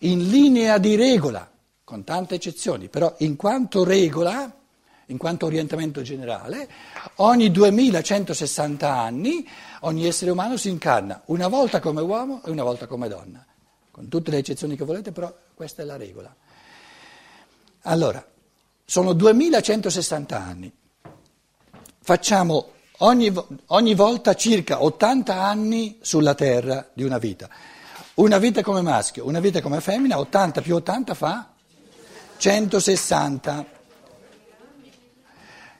in 0.00 0.28
linea 0.28 0.76
di 0.76 0.96
regola, 0.96 1.50
con 1.82 2.04
tante 2.04 2.34
eccezioni, 2.34 2.88
però 2.88 3.14
in 3.20 3.36
quanto 3.36 3.82
regola, 3.82 4.54
in 5.06 5.16
quanto 5.16 5.46
orientamento 5.46 6.02
generale, 6.02 6.68
ogni 7.16 7.50
2160 7.50 8.86
anni 8.86 9.48
ogni 9.80 10.06
essere 10.06 10.30
umano 10.30 10.58
si 10.58 10.68
incarna 10.68 11.22
una 11.26 11.48
volta 11.48 11.80
come 11.80 12.02
uomo 12.02 12.42
e 12.44 12.50
una 12.50 12.64
volta 12.64 12.86
come 12.86 13.08
donna, 13.08 13.42
con 13.90 14.08
tutte 14.08 14.30
le 14.30 14.36
eccezioni 14.36 14.76
che 14.76 14.84
volete, 14.84 15.10
però 15.10 15.34
questa 15.54 15.80
è 15.80 15.86
la 15.86 15.96
regola. 15.96 16.36
Allora, 17.84 18.22
sono 18.90 19.12
2160 19.12 20.36
anni. 20.36 20.72
Facciamo 22.02 22.72
ogni, 22.98 23.32
ogni, 23.66 23.94
volta 23.94 24.34
circa 24.34 24.82
80 24.82 25.32
anni 25.32 25.98
sulla 26.00 26.34
terra 26.34 26.90
di 26.92 27.04
una 27.04 27.18
vita. 27.18 27.48
Una 28.14 28.38
vita 28.38 28.64
come 28.64 28.80
maschio, 28.80 29.28
una 29.28 29.38
vita 29.38 29.60
come 29.60 29.80
femmina, 29.80 30.18
80 30.18 30.60
più 30.60 30.74
80 30.74 31.14
fa 31.14 31.52
160. 32.36 33.64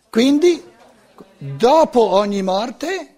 Quindi, 0.08 0.62
dopo 1.36 2.10
ogni 2.10 2.42
morte, 2.42 3.16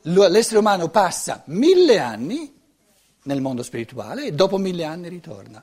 l'essere 0.00 0.58
umano 0.58 0.88
passa 0.88 1.44
mille 1.46 2.00
anni 2.00 2.52
nel 3.22 3.40
mondo 3.40 3.62
spirituale 3.62 4.24
e 4.24 4.32
dopo 4.32 4.56
mille 4.56 4.82
anni 4.82 5.08
ritorna. 5.08 5.62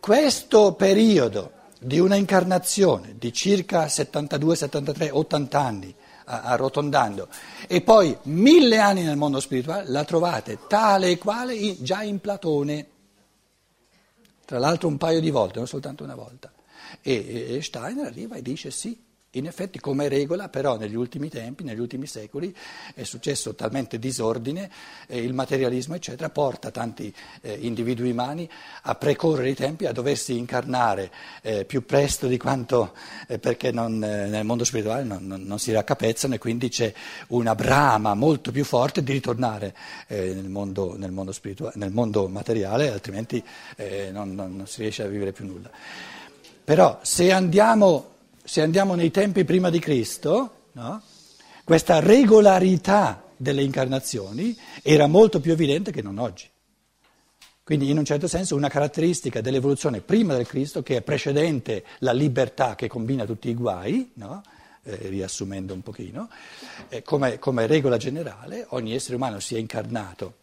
Questo 0.00 0.72
periodo 0.72 1.60
di 1.82 1.98
una 1.98 2.14
incarnazione 2.14 3.16
di 3.18 3.32
circa 3.32 3.88
72, 3.88 4.56
73, 4.56 5.10
80 5.10 5.60
anni, 5.60 5.94
arrotondando, 6.24 7.28
e 7.66 7.80
poi 7.80 8.16
mille 8.22 8.78
anni 8.78 9.02
nel 9.02 9.16
mondo 9.16 9.40
spirituale, 9.40 9.90
la 9.90 10.04
trovate 10.04 10.60
tale 10.68 11.10
e 11.10 11.18
quale 11.18 11.82
già 11.82 12.02
in 12.02 12.20
Platone, 12.20 12.86
tra 14.44 14.58
l'altro 14.58 14.88
un 14.88 14.96
paio 14.96 15.20
di 15.20 15.30
volte, 15.30 15.58
non 15.58 15.66
soltanto 15.66 16.04
una 16.04 16.14
volta. 16.14 16.52
E, 17.00 17.56
e 17.56 17.62
Steiner 17.62 18.06
arriva 18.06 18.36
e 18.36 18.42
dice 18.42 18.70
sì, 18.70 18.98
in 19.32 19.46
effetti, 19.46 19.78
come 19.78 20.08
regola, 20.08 20.48
però, 20.48 20.76
negli 20.76 20.94
ultimi 20.94 21.30
tempi, 21.30 21.64
negli 21.64 21.78
ultimi 21.78 22.06
secoli, 22.06 22.54
è 22.94 23.02
successo 23.02 23.54
talmente 23.54 23.98
disordine, 23.98 24.70
eh, 25.06 25.22
il 25.22 25.32
materialismo, 25.32 25.94
eccetera, 25.94 26.28
porta 26.28 26.70
tanti 26.70 27.12
eh, 27.40 27.56
individui 27.60 28.10
umani 28.10 28.48
a 28.82 28.94
precorrere 28.94 29.48
i 29.48 29.54
tempi, 29.54 29.86
a 29.86 29.92
doversi 29.92 30.36
incarnare 30.36 31.10
eh, 31.40 31.64
più 31.64 31.86
presto 31.86 32.26
di 32.26 32.36
quanto, 32.36 32.92
eh, 33.26 33.38
perché 33.38 33.72
non, 33.72 34.04
eh, 34.04 34.26
nel 34.26 34.44
mondo 34.44 34.64
spirituale 34.64 35.02
non, 35.02 35.26
non, 35.26 35.42
non, 35.42 35.58
si 35.58 35.72
raccapezzano 35.72 36.34
e 36.34 36.38
quindi 36.38 36.68
c'è 36.68 36.92
una 37.28 37.54
brama 37.54 38.12
molto 38.14 38.50
più 38.50 38.64
forte 38.64 39.02
di 39.02 39.12
ritornare 39.12 39.74
eh, 40.08 40.34
nel 40.34 40.50
mondo, 40.50 40.94
nel, 40.98 41.10
mondo 41.10 41.32
nel, 41.74 41.90
mondo 41.90 42.28
materiale, 42.28 42.90
altrimenti 42.90 43.42
non 44.10 44.64
si 44.66 44.82
riesce 44.82 45.02
a 45.02 45.06
vivere 45.06 45.32
più 45.32 45.46
nulla. 45.46 45.70
Però 46.64 47.00
se 47.02 47.32
andiamo 47.32 48.11
se 48.42 48.60
andiamo 48.60 48.94
nei 48.94 49.10
tempi 49.10 49.44
prima 49.44 49.70
di 49.70 49.78
Cristo, 49.78 50.68
no? 50.72 51.02
questa 51.64 52.00
regolarità 52.00 53.24
delle 53.36 53.62
incarnazioni 53.62 54.56
era 54.82 55.06
molto 55.06 55.40
più 55.40 55.52
evidente 55.52 55.92
che 55.92 56.02
non 56.02 56.18
oggi. 56.18 56.48
Quindi 57.64 57.88
in 57.88 57.98
un 57.98 58.04
certo 58.04 58.26
senso 58.26 58.56
una 58.56 58.68
caratteristica 58.68 59.40
dell'evoluzione 59.40 60.00
prima 60.00 60.34
del 60.34 60.46
Cristo, 60.46 60.82
che 60.82 60.96
è 60.96 61.02
precedente 61.02 61.84
la 61.98 62.12
libertà 62.12 62.74
che 62.74 62.88
combina 62.88 63.24
tutti 63.24 63.48
i 63.48 63.54
guai, 63.54 64.10
no? 64.14 64.42
eh, 64.82 64.96
riassumendo 65.08 65.72
un 65.72 65.82
pochino, 65.82 66.28
eh, 66.88 67.02
come, 67.02 67.38
come, 67.38 67.66
regola 67.66 67.96
generale 67.96 68.66
ogni 68.70 68.94
essere 68.94 69.14
umano 69.14 69.38
si 69.38 69.54
è 69.54 69.58
incarnato 69.58 70.40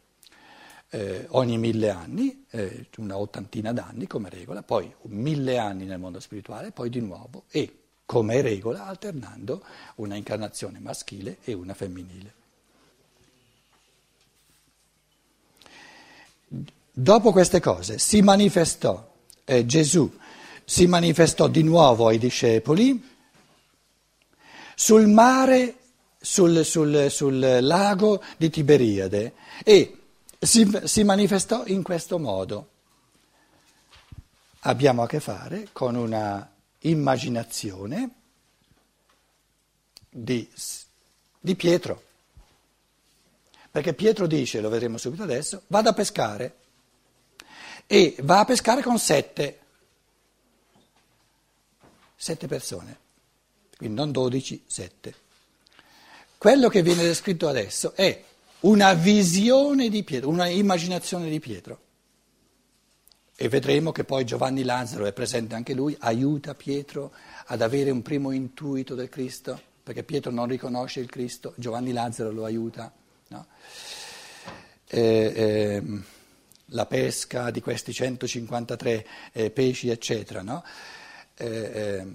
eh, 0.92 1.26
ogni 1.32 1.58
mille 1.58 1.90
anni, 1.90 2.46
eh, 2.52 2.88
una 2.98 3.18
ottantina 3.18 3.74
d'anni 3.74 4.08
come 4.08 4.30
regola, 4.30 4.64
poi 4.64 4.92
mille 5.04 5.58
anni 5.58 5.86
nel 5.86 6.00
mondo 6.00 6.22
spirituale, 6.22 6.72
poi 6.72 6.90
di 6.90 7.02
nuovo 7.02 7.44
e 7.52 7.79
come 8.10 8.42
regola 8.42 8.88
alternando 8.88 9.64
una 9.98 10.16
incarnazione 10.16 10.80
maschile 10.80 11.38
e 11.44 11.54
una 11.54 11.76
femminile. 11.76 12.34
Dopo 16.92 17.32
queste 17.32 17.60
cose 17.60 18.00
si 18.00 18.24
manifestò 18.24 19.14
eh, 19.46 19.64
Gesù, 19.64 20.12
si 20.66 20.88
manifestò 20.88 21.48
di 21.48 21.62
nuovo 21.62 22.08
ai 22.08 22.18
discepoli 22.18 23.00
sul 24.74 25.08
mare, 25.08 25.76
sul, 26.20 26.66
sul, 26.66 27.12
sul 27.12 27.60
lago 27.62 28.24
di 28.38 28.50
Tiberiade 28.50 29.34
e 29.64 29.98
si, 30.40 30.68
si 30.86 31.04
manifestò 31.04 31.64
in 31.68 31.84
questo 31.84 32.18
modo. 32.18 32.70
Abbiamo 34.62 35.04
a 35.04 35.08
che 35.08 35.20
fare 35.20 35.70
con 35.72 35.94
una 35.94 36.49
immaginazione 36.80 38.10
di, 40.10 40.50
di 41.40 41.56
Pietro. 41.56 42.04
Perché 43.72 43.94
Pietro 43.94 44.26
dice, 44.28 44.62
lo 44.62 44.70
vedremo 44.70 44.98
subito 44.98 45.24
adesso, 45.24 45.64
vado 45.68 45.90
a 45.90 45.94
pescare 45.94 46.56
e 47.86 48.16
va 48.22 48.40
a 48.40 48.46
pescare 48.46 48.82
con 48.82 48.98
sette, 48.98 49.60
sette 52.16 52.48
persone, 52.48 52.98
quindi 53.78 53.96
non 53.96 54.12
dodici, 54.12 54.64
sette. 54.66 55.28
Quello 56.38 56.70
che 56.70 56.82
viene 56.82 57.04
descritto 57.04 57.48
adesso 57.48 57.94
è 57.96 58.24
una 58.62 58.94
visione 58.94 59.90
di 59.90 60.04
Pietro, 60.04 60.30
una 60.30 60.48
immaginazione 60.48 61.30
di 61.30 61.40
Pietro. 61.40 61.88
E 63.42 63.48
vedremo 63.48 63.94
che 63.94 64.04
poi 64.04 64.26
Giovanni 64.26 64.64
Lazzaro 64.64 65.06
è 65.06 65.14
presente 65.14 65.56
anche 65.56 65.74
lui, 65.74 65.96
aiuta 66.02 66.56
Pietro 66.56 67.14
ad 67.46 67.62
avere 67.62 67.90
un 67.90 68.02
primo 68.02 68.32
intuito 68.32 68.96
del 68.96 69.08
Cristo, 69.08 69.58
perché 69.82 70.04
Pietro 70.04 70.30
non 70.30 70.46
riconosce 70.46 71.00
il 71.00 71.10
Cristo, 71.10 71.54
Giovanni 71.56 71.94
Lazzaro 71.94 72.34
lo 72.34 72.44
aiuta. 72.44 72.92
No? 73.30 73.48
E, 74.86 75.00
e, 75.00 75.84
la 76.66 76.86
pesca 76.86 77.50
di 77.50 77.62
questi 77.62 77.94
153 77.94 79.08
eh, 79.32 79.52
pesci, 79.52 79.88
eccetera. 79.88 80.42
No? 80.42 80.62
E, 81.38 82.06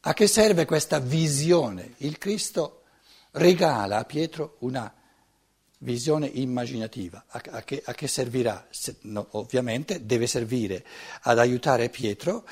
A 0.00 0.12
che 0.12 0.26
serve 0.26 0.66
questa 0.66 0.98
visione? 0.98 1.94
Il 1.98 2.18
Cristo 2.18 2.82
regala 3.30 3.96
a 3.96 4.04
Pietro 4.04 4.56
una 4.58 4.92
visione 5.82 6.26
immaginativa. 6.26 7.24
A, 7.28 7.42
a, 7.50 7.62
che, 7.62 7.82
a 7.84 7.92
che, 7.92 8.08
servirà? 8.08 8.66
Se, 8.70 8.96
no, 9.02 9.26
ovviamente 9.32 10.04
deve 10.04 10.26
servire 10.26 10.84
ad 11.22 11.38
aiutare 11.38 11.88
Pietro 11.88 12.44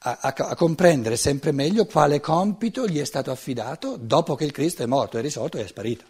a, 0.00 0.18
a, 0.20 0.54
comprendere 0.54 1.16
sempre 1.16 1.50
meglio 1.50 1.86
quale 1.86 2.20
compito 2.20 2.86
gli 2.86 3.00
è 3.00 3.04
stato 3.04 3.30
affidato 3.30 3.96
dopo 3.96 4.36
che 4.36 4.44
il 4.44 4.52
Cristo 4.52 4.82
è 4.82 4.86
morto, 4.86 5.18
è 5.18 5.20
risolto 5.20 5.58
e 5.58 5.64
è 5.64 5.66
sparito. 5.66 6.04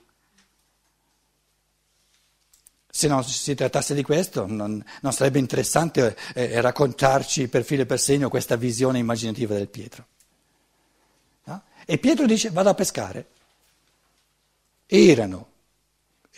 Se 2.91 3.07
non 3.07 3.23
si 3.25 3.55
trattasse 3.55 3.95
di 3.95 4.03
questo, 4.03 4.47
non, 4.47 4.83
non 5.03 5.13
sarebbe 5.13 5.39
interessante 5.39 6.17
eh, 6.35 6.61
raccontarci 6.61 7.49
per 7.49 7.63
filo 7.63 7.83
e 7.83 7.87
per 7.87 8.01
segno 8.01 8.29
questa 8.29 8.57
visione 8.57 8.99
immaginativa 8.99 9.55
del 9.55 9.69
Pietro. 9.69 10.07
No? 11.45 11.63
E 11.87 11.99
Pietro 11.99 12.27
dice 12.27 12.51
vado 12.51 12.71
a 12.71 12.75
pescare. 12.75 13.27
Erano 14.87 15.48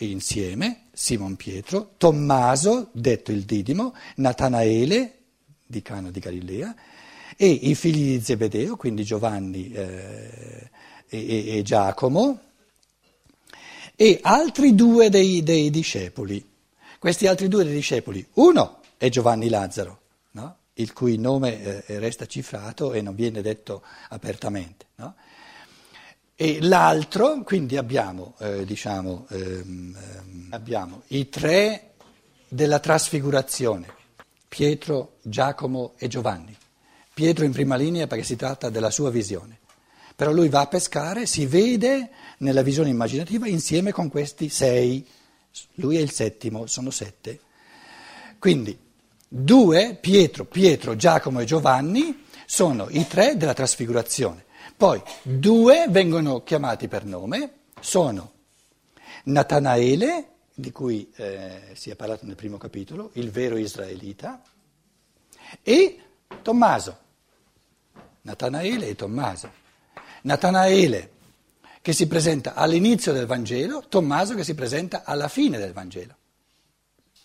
insieme 0.05 0.87
Simon 0.93 1.35
Pietro, 1.35 1.93
Tommaso, 1.97 2.89
detto 2.91 3.31
il 3.31 3.43
Didimo, 3.43 3.93
Natanaele 4.15 5.19
di 5.65 5.81
Cana 5.81 6.11
di 6.11 6.19
Galilea 6.19 6.75
e 7.37 7.47
i 7.47 7.75
figli 7.75 8.17
di 8.17 8.21
Zebedeo, 8.21 8.75
quindi 8.75 9.03
Giovanni 9.03 9.71
eh, 9.71 10.69
e, 11.07 11.57
e, 11.57 11.61
Giacomo, 11.63 12.39
e 13.95 14.19
altri 14.21 14.75
due 14.75 15.09
dei, 15.09 15.43
dei 15.43 15.69
discepoli. 15.69 16.47
Questi 16.99 17.27
altri 17.27 17.47
due 17.47 17.63
dei 17.63 17.73
discepoli, 17.73 18.25
uno 18.33 18.81
è 18.97 19.09
Giovanni 19.09 19.49
Lazzaro, 19.49 20.01
no? 20.31 20.57
il 20.73 20.93
cui 20.93 21.17
nome 21.17 21.85
eh, 21.85 21.99
resta 21.99 22.25
cifrato 22.27 22.93
e 22.93 23.01
non 23.01 23.15
viene 23.15 23.41
detto 23.41 23.81
apertamente. 24.09 24.87
No? 24.95 25.15
E 26.41 26.57
l'altro, 26.59 27.43
quindi 27.43 27.77
abbiamo, 27.77 28.33
eh, 28.39 28.65
diciamo, 28.65 29.27
ehm, 29.29 29.95
ehm, 29.95 30.47
abbiamo 30.49 31.03
i 31.09 31.29
tre 31.29 31.91
della 32.47 32.79
trasfigurazione, 32.79 33.85
Pietro, 34.47 35.17
Giacomo 35.21 35.93
e 35.97 36.07
Giovanni. 36.07 36.57
Pietro 37.13 37.45
in 37.45 37.51
prima 37.51 37.75
linea 37.75 38.07
perché 38.07 38.23
si 38.23 38.35
tratta 38.35 38.71
della 38.71 38.89
sua 38.89 39.11
visione. 39.11 39.59
Però 40.15 40.31
lui 40.31 40.49
va 40.49 40.61
a 40.61 40.67
pescare, 40.67 41.27
si 41.27 41.45
vede 41.45 42.09
nella 42.39 42.63
visione 42.63 42.89
immaginativa 42.89 43.47
insieme 43.47 43.91
con 43.91 44.09
questi 44.09 44.49
sei 44.49 45.07
lui 45.75 45.97
è 45.97 45.99
il 45.99 46.11
settimo, 46.11 46.65
sono 46.65 46.89
sette. 46.89 47.39
Quindi 48.39 48.75
due, 49.27 49.95
Pietro, 50.01 50.45
Pietro, 50.45 50.95
Giacomo 50.95 51.39
e 51.39 51.45
Giovanni, 51.45 52.23
sono 52.47 52.87
i 52.89 53.05
tre 53.05 53.37
della 53.37 53.53
trasfigurazione. 53.53 54.45
Poi 54.81 54.99
due 55.21 55.85
vengono 55.89 56.41
chiamati 56.41 56.87
per 56.87 57.05
nome, 57.05 57.51
sono 57.79 58.31
Natanaele, 59.25 60.29
di 60.55 60.71
cui 60.71 61.07
eh, 61.17 61.73
si 61.73 61.91
è 61.91 61.95
parlato 61.95 62.25
nel 62.25 62.33
primo 62.33 62.57
capitolo, 62.57 63.11
il 63.13 63.29
vero 63.29 63.57
israelita, 63.57 64.41
e 65.61 65.99
Tommaso. 66.41 66.97
Natanaele 68.21 68.87
e 68.87 68.95
Tommaso. 68.95 69.51
Natanaele 70.23 71.11
che 71.83 71.93
si 71.93 72.07
presenta 72.07 72.55
all'inizio 72.55 73.13
del 73.13 73.27
Vangelo, 73.27 73.85
Tommaso 73.87 74.33
che 74.33 74.43
si 74.43 74.55
presenta 74.55 75.03
alla 75.03 75.27
fine 75.27 75.59
del 75.59 75.73
Vangelo. 75.73 76.15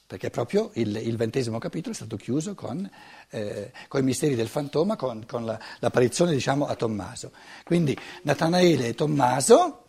Perché 0.06 0.30
proprio 0.30 0.70
il, 0.74 0.94
il 0.96 1.16
ventesimo 1.16 1.58
capitolo 1.58 1.92
è 1.92 1.96
stato 1.96 2.16
chiuso 2.16 2.54
con, 2.54 2.88
eh, 3.30 3.72
con 3.88 4.00
i 4.00 4.04
misteri 4.04 4.36
del 4.36 4.46
fantoma, 4.46 4.94
con, 4.94 5.24
con 5.26 5.44
la, 5.44 5.58
l'apparizione 5.80 6.32
diciamo, 6.32 6.66
a 6.66 6.76
Tommaso. 6.76 7.32
Quindi 7.64 7.96
Natanaele 8.22 8.88
e 8.88 8.94
Tommaso, 8.94 9.84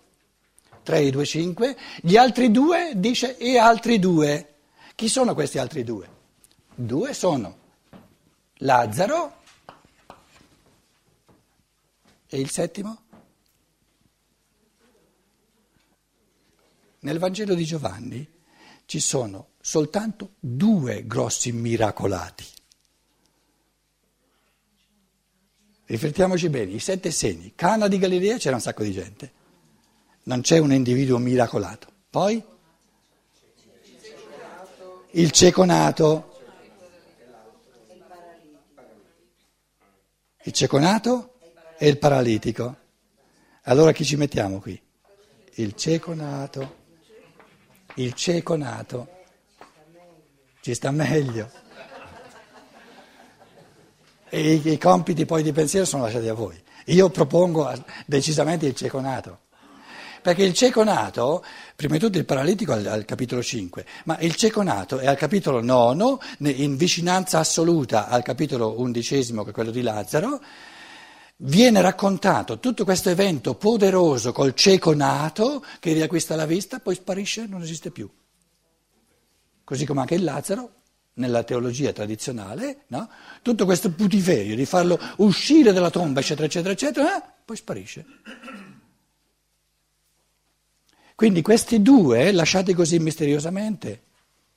3 0.82 1.10
2, 1.12 1.26
5, 1.26 1.78
gli 2.02 2.18
altri 2.18 2.50
due 2.50 2.94
dice 2.96 3.38
e 3.38 3.60
altri 3.60 4.00
due. 4.00 4.56
Chi 4.96 5.08
sono 5.08 5.36
questi 5.36 5.60
altri 5.60 5.84
due? 5.84 6.10
Due 6.74 7.14
sono 7.14 7.58
Lazzaro 8.58 9.36
e 12.28 12.40
il 12.40 12.50
settimo? 12.50 13.02
Nel 17.00 17.20
Vangelo 17.20 17.54
di 17.54 17.64
Giovanni 17.64 18.28
ci 18.86 19.00
sono 19.00 19.50
soltanto 19.68 20.36
due 20.40 21.06
grossi 21.06 21.52
miracolati. 21.52 22.46
Riflettiamoci 25.88 26.48
bene, 26.48 26.72
i 26.72 26.80
sette 26.80 27.12
segni. 27.12 27.52
Cana 27.54 27.90
di 27.90 27.98
Galilea 27.98 28.38
c'era 28.38 28.56
un 28.56 28.62
sacco 28.62 28.84
di 28.84 28.94
gente, 28.94 29.32
non 30.24 30.40
c'è 30.40 30.60
un 30.60 30.72
individuo 30.72 31.18
miracolato. 31.18 31.92
Poi 32.10 32.42
il 35.12 35.32
cieco 35.32 35.66
nato, 35.66 36.40
il 40.44 40.54
cieco 40.54 40.80
nato 40.80 41.40
e 41.78 41.90
il 41.90 41.98
paralitico. 41.98 42.78
Allora 43.64 43.92
chi 43.92 44.06
ci 44.06 44.16
mettiamo 44.16 44.62
qui? 44.62 44.82
Il 45.56 45.76
cieco 45.76 46.14
nato 46.14 46.86
il 47.98 48.14
cieco 48.14 48.56
nato. 48.56 49.17
Ci 50.68 50.74
sta 50.74 50.92
meglio. 50.92 51.50
E 54.28 54.54
i, 54.56 54.72
i 54.74 54.78
compiti 54.78 55.26
poi 55.26 55.42
di 55.42 55.54
pensiero 55.54 55.86
sono 55.86 56.04
lasciati 56.04 56.28
a 56.28 56.34
voi. 56.34 56.62
Io 56.88 57.10
propongo 57.10 57.72
decisamente 58.06 58.66
il 58.66 58.76
cieco 58.76 59.00
nato. 59.00 59.44
Perché 60.22 60.44
il 60.44 60.52
cieco 60.52 60.84
nato, 60.84 61.42
prima 61.78 61.94
di 61.94 62.02
tutto 62.02 62.18
il 62.18 62.26
paralitico 62.26 62.74
al, 62.74 62.86
al, 62.86 63.06
capitolo 63.06 63.42
5, 63.42 63.86
ma 64.04 64.20
il 64.20 64.36
cieco 64.36 64.62
nato 64.62 64.98
è 64.98 65.08
al 65.08 65.16
capitolo 65.16 65.62
9, 65.62 66.18
in 66.40 66.76
vicinanza 66.76 67.40
assoluta 67.40 68.10
al 68.10 68.22
capitolo 68.22 68.78
undicesimo, 68.78 69.46
che 69.46 69.52
è 69.52 69.54
quello 69.54 69.72
di 69.72 69.82
Lazzaro, 69.82 70.42
viene 71.38 71.80
raccontato 71.80 72.60
tutto 72.60 72.84
questo 72.84 73.10
evento 73.10 73.56
poderoso 73.56 74.34
col 74.34 74.54
cieco 74.54 74.94
nato 74.94 75.64
che 75.80 75.94
riacquista 75.94 76.36
la 76.36 76.46
vista, 76.46 76.80
poi 76.82 76.96
sparisce 76.96 77.46
non 77.48 77.62
esiste 77.62 77.90
più. 77.90 78.10
Così 79.68 79.86
come 79.86 80.00
anche 80.00 80.16
il 80.16 80.24
Lazzaro, 80.24 80.72
nella 81.16 81.44
teologia 81.44 81.92
tradizionale, 81.92 82.84
no? 82.88 83.10
tutto 83.42 83.66
questo 83.66 83.92
putiferio 83.92 84.56
di 84.56 84.66
farlo 84.66 84.98
uscire 85.18 85.74
dalla 85.74 85.90
tomba, 85.90 86.22
eccetera, 86.22 86.46
eccetera, 86.46 86.72
eccetera, 86.72 87.18
eh? 87.18 87.30
poi 87.44 87.58
sparisce. 87.58 88.06
Quindi 91.16 91.42
questi 91.42 91.82
due, 91.82 92.32
lasciati 92.32 92.74
così 92.74 93.00
misteriosamente, 93.00 94.04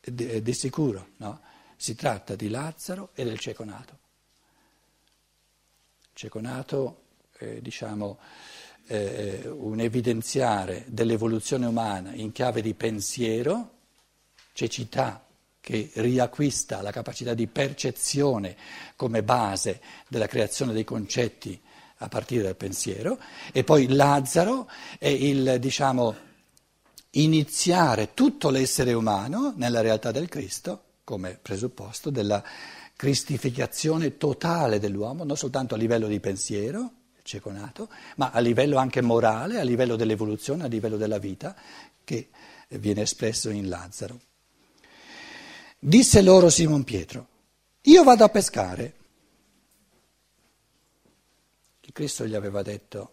di, 0.01 0.43
di 0.43 0.53
sicuro, 0.53 1.09
no? 1.17 1.41
si 1.75 1.97
tratta 1.97 2.37
di 2.37 2.49
Lazzaro 2.49 3.11
e 3.15 3.25
del 3.25 3.39
cieco 3.39 3.65
nato 3.65 3.99
cieconato, 6.21 7.05
eh, 7.39 7.63
diciamo, 7.63 8.19
eh, 8.89 9.49
un 9.49 9.81
evidenziare 9.81 10.85
dell'evoluzione 10.89 11.65
umana 11.65 12.13
in 12.13 12.31
chiave 12.31 12.61
di 12.61 12.75
pensiero, 12.75 13.79
cecità 14.61 15.25
che 15.59 15.91
riacquista 15.95 16.83
la 16.83 16.91
capacità 16.91 17.33
di 17.33 17.47
percezione 17.47 18.57
come 18.95 19.23
base 19.23 19.81
della 20.07 20.27
creazione 20.27 20.75
dei 20.75 20.85
concetti 20.85 21.59
a 22.03 22.09
partire 22.09 22.43
dal 22.43 22.57
pensiero, 22.57 23.19
e 23.53 23.65
poi 23.65 23.89
Lazzaro 23.89 24.69
è 24.99 25.09
il, 25.09 25.57
diciamo, 25.59 26.15
iniziare 27.13 28.13
tutto 28.13 28.51
l'essere 28.51 28.93
umano 28.93 29.55
nella 29.57 29.81
realtà 29.81 30.11
del 30.11 30.29
Cristo 30.29 30.85
come 31.05 31.39
presupposto 31.41 32.11
della 32.11 32.43
cristificazione 32.97 34.19
totale 34.19 34.79
dell'uomo, 34.79 35.25
non 35.25 35.37
soltanto 35.37 35.75
a 35.75 35.79
livello 35.79 36.07
di 36.07 36.21
pensiero, 36.21 36.93
cieco 37.23 37.51
nato, 37.51 37.89
ma 38.17 38.31
a 38.31 38.41
livello 38.41 38.77
anche 38.77 39.01
morale, 39.01 39.59
a 39.59 39.65
livello 39.65 39.97
dell'evoluzione, 39.97 40.65
a 40.65 40.69
livello 40.69 40.99
della 40.99 41.19
vita, 41.19 41.55
che 42.05 42.29
viene 42.69 43.03
espresso 43.03 43.49
in 43.51 43.69
Lazzaro. 43.69 44.21
Disse 45.83 46.21
loro 46.21 46.51
Simon 46.51 46.85
Pietro, 46.85 47.27
io 47.85 48.05
vado 48.05 48.23
a 48.23 48.29
pescare. 48.29 48.95
Il 51.81 51.93
Cristo 51.95 52.27
gli 52.27 52.35
aveva 52.35 52.61
detto, 52.61 53.13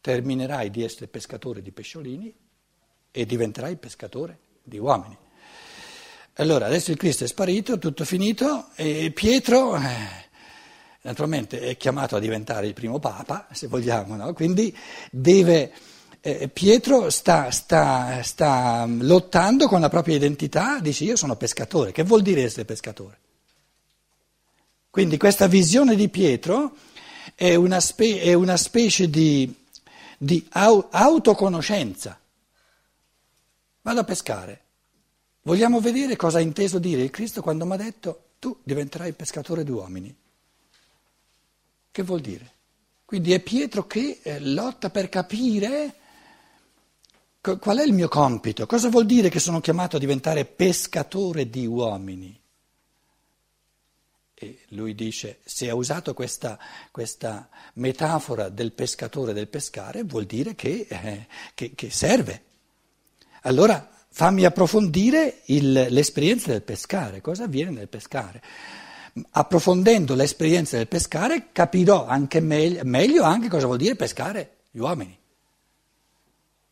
terminerai 0.00 0.70
di 0.70 0.82
essere 0.82 1.06
pescatore 1.06 1.60
di 1.60 1.72
pesciolini 1.72 2.34
e 3.10 3.26
diventerai 3.26 3.76
pescatore 3.76 4.38
di 4.62 4.78
uomini. 4.78 5.18
Allora, 6.36 6.64
adesso 6.64 6.92
il 6.92 6.96
Cristo 6.96 7.24
è 7.24 7.26
sparito, 7.26 7.78
tutto 7.78 8.06
finito, 8.06 8.68
e 8.74 9.10
Pietro, 9.10 9.76
eh, 9.76 10.28
naturalmente, 11.02 11.60
è 11.60 11.76
chiamato 11.76 12.16
a 12.16 12.20
diventare 12.20 12.66
il 12.66 12.72
primo 12.72 12.98
Papa, 12.98 13.48
se 13.52 13.66
vogliamo, 13.66 14.16
no? 14.16 14.32
quindi 14.32 14.74
deve, 15.10 15.74
eh, 16.20 16.48
Pietro 16.48 17.10
sta, 17.10 17.50
sta, 17.50 18.22
sta 18.22 18.86
lottando 18.86 19.68
con 19.68 19.80
la 19.80 19.88
propria 19.88 20.16
identità, 20.16 20.80
dice 20.80 21.04
io 21.04 21.16
sono 21.16 21.36
pescatore, 21.36 21.92
che 21.92 22.02
vuol 22.02 22.22
dire 22.22 22.42
essere 22.42 22.64
pescatore? 22.64 23.18
Quindi 24.90 25.18
questa 25.18 25.46
visione 25.46 25.94
di 25.94 26.08
Pietro 26.08 26.74
è 27.34 27.54
una, 27.54 27.80
spe- 27.80 28.20
è 28.20 28.32
una 28.32 28.56
specie 28.56 29.10
di, 29.10 29.54
di 30.16 30.46
au- 30.52 30.88
autoconoscenza. 30.90 32.18
Vado 33.82 34.00
a 34.00 34.04
pescare. 34.04 34.60
Vogliamo 35.42 35.80
vedere 35.80 36.16
cosa 36.16 36.38
ha 36.38 36.40
inteso 36.40 36.78
dire 36.78 37.02
il 37.02 37.10
Cristo 37.10 37.42
quando 37.42 37.66
mi 37.66 37.74
ha 37.74 37.76
detto 37.76 38.30
tu 38.38 38.58
diventerai 38.62 39.12
pescatore 39.12 39.64
di 39.64 39.70
uomini. 39.70 40.16
Che 41.92 42.02
vuol 42.02 42.20
dire? 42.20 42.50
Quindi 43.04 43.32
è 43.32 43.40
Pietro 43.40 43.86
che 43.86 44.20
eh, 44.22 44.40
lotta 44.40 44.90
per 44.90 45.08
capire 45.08 45.94
qual 47.54 47.78
è 47.78 47.84
il 47.84 47.92
mio 47.92 48.08
compito, 48.08 48.66
cosa 48.66 48.88
vuol 48.88 49.06
dire 49.06 49.28
che 49.28 49.38
sono 49.38 49.60
chiamato 49.60 49.96
a 49.96 50.00
diventare 50.00 50.44
pescatore 50.44 51.48
di 51.48 51.66
uomini. 51.66 52.40
E 54.38 54.58
lui 54.70 54.94
dice, 54.94 55.38
se 55.44 55.70
ha 55.70 55.74
usato 55.74 56.12
questa, 56.12 56.58
questa 56.90 57.48
metafora 57.74 58.50
del 58.50 58.72
pescatore 58.72 59.32
del 59.32 59.48
pescare, 59.48 60.02
vuol 60.02 60.26
dire 60.26 60.54
che, 60.54 60.86
eh, 60.88 61.26
che, 61.54 61.72
che 61.74 61.90
serve. 61.90 62.42
Allora 63.42 63.88
fammi 64.10 64.44
approfondire 64.44 65.42
il, 65.46 65.72
l'esperienza 65.72 66.50
del 66.50 66.62
pescare, 66.62 67.20
cosa 67.20 67.44
avviene 67.44 67.70
nel 67.70 67.88
pescare. 67.88 68.42
Approfondendo 69.30 70.14
l'esperienza 70.14 70.76
del 70.76 70.88
pescare 70.88 71.48
capirò 71.52 72.06
anche 72.06 72.40
meglio, 72.40 72.80
meglio 72.84 73.22
anche 73.22 73.48
cosa 73.48 73.64
vuol 73.64 73.78
dire 73.78 73.94
pescare 73.94 74.56
gli 74.70 74.78
uomini. 74.78 75.18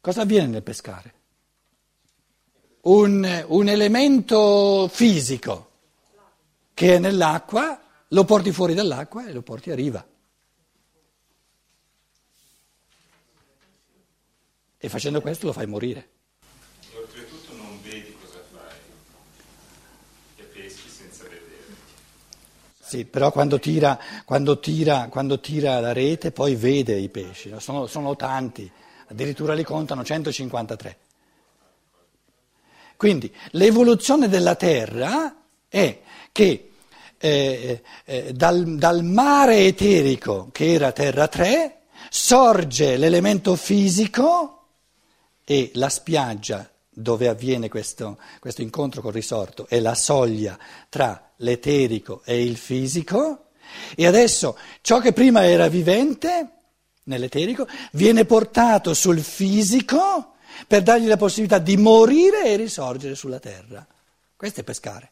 Cosa 0.04 0.20
avviene 0.20 0.48
nel 0.48 0.62
pescare? 0.62 1.14
Un, 2.82 3.44
un 3.46 3.68
elemento 3.68 4.86
fisico 4.86 5.70
che 6.74 6.96
è 6.96 6.98
nell'acqua, 6.98 7.80
lo 8.08 8.24
porti 8.24 8.52
fuori 8.52 8.74
dall'acqua 8.74 9.26
e 9.26 9.32
lo 9.32 9.40
porti 9.40 9.70
a 9.70 9.74
riva. 9.74 10.06
E 14.76 14.88
facendo 14.90 15.22
questo 15.22 15.46
lo 15.46 15.54
fai 15.54 15.66
morire. 15.66 16.08
Oltretutto 16.94 17.54
non 17.54 17.80
vedi 17.80 18.14
cosa 18.22 18.42
fai, 18.52 18.76
e 20.36 20.42
peschi 20.42 20.90
senza 20.90 21.22
vedere. 21.22 21.76
Sì, 22.78 23.06
però 23.06 23.32
quando 23.32 23.58
tira, 23.58 23.98
quando 24.26 24.60
tira, 24.60 25.08
quando 25.08 25.40
tira 25.40 25.80
la 25.80 25.94
rete 25.94 26.30
poi 26.30 26.56
vede 26.56 26.98
i 26.98 27.08
pesci, 27.08 27.48
no? 27.48 27.58
sono, 27.58 27.86
sono 27.86 28.14
tanti, 28.16 28.70
addirittura 29.08 29.54
li 29.54 29.64
contano 29.64 30.04
153. 30.04 30.98
Quindi 32.96 33.32
l'evoluzione 33.50 34.28
della 34.28 34.54
Terra 34.54 35.34
è 35.68 36.00
che 36.32 36.70
eh, 37.18 37.82
eh, 38.04 38.32
dal, 38.32 38.76
dal 38.76 39.04
mare 39.04 39.64
eterico, 39.66 40.48
che 40.52 40.72
era 40.72 40.92
terra 40.92 41.26
3, 41.26 41.78
sorge 42.10 42.96
l'elemento 42.96 43.56
fisico 43.56 44.66
e 45.44 45.70
la 45.74 45.88
spiaggia 45.88 46.68
dove 46.90 47.28
avviene 47.28 47.68
questo, 47.68 48.18
questo, 48.40 48.62
incontro 48.62 49.00
col 49.00 49.12
risorto 49.12 49.66
è 49.68 49.80
la 49.80 49.94
soglia 49.94 50.56
tra 50.88 51.32
l'eterico 51.38 52.22
e 52.24 52.42
il 52.42 52.56
fisico 52.56 53.46
e 53.96 54.06
adesso 54.06 54.56
ciò 54.80 55.00
che 55.00 55.12
prima 55.12 55.44
era 55.44 55.68
vivente 55.68 56.50
nell'eterico 57.04 57.66
viene 57.92 58.24
portato 58.24 58.94
sul 58.94 59.20
fisico 59.20 60.34
per 60.66 60.82
dargli 60.82 61.06
la 61.06 61.16
possibilità 61.16 61.58
di 61.58 61.76
morire 61.76 62.44
e 62.44 62.56
risorgere 62.56 63.14
sulla 63.14 63.40
terra. 63.40 63.86
Questo 64.36 64.60
è 64.60 64.64
pescare. 64.64 65.10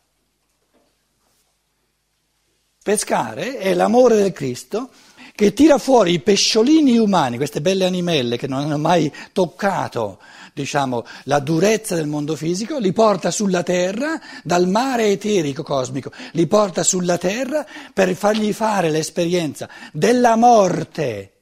Pescare 2.82 3.58
è 3.58 3.74
l'amore 3.74 4.16
del 4.16 4.32
Cristo 4.32 4.90
che 5.34 5.52
tira 5.52 5.78
fuori 5.78 6.12
i 6.12 6.20
pesciolini 6.20 6.98
umani, 6.98 7.36
queste 7.36 7.60
belle 7.60 7.86
animelle 7.86 8.36
che 8.36 8.46
non 8.46 8.60
hanno 8.60 8.78
mai 8.78 9.12
toccato 9.32 10.18
diciamo, 10.52 11.04
la 11.24 11.38
durezza 11.38 11.94
del 11.94 12.06
mondo 12.06 12.36
fisico, 12.36 12.78
li 12.78 12.92
porta 12.92 13.30
sulla 13.30 13.62
terra 13.62 14.20
dal 14.42 14.68
mare 14.68 15.06
eterico 15.06 15.62
cosmico, 15.62 16.12
li 16.32 16.46
porta 16.46 16.82
sulla 16.82 17.18
terra 17.18 17.64
per 17.92 18.14
fargli 18.14 18.52
fare 18.52 18.90
l'esperienza 18.90 19.68
della 19.92 20.36
morte 20.36 21.32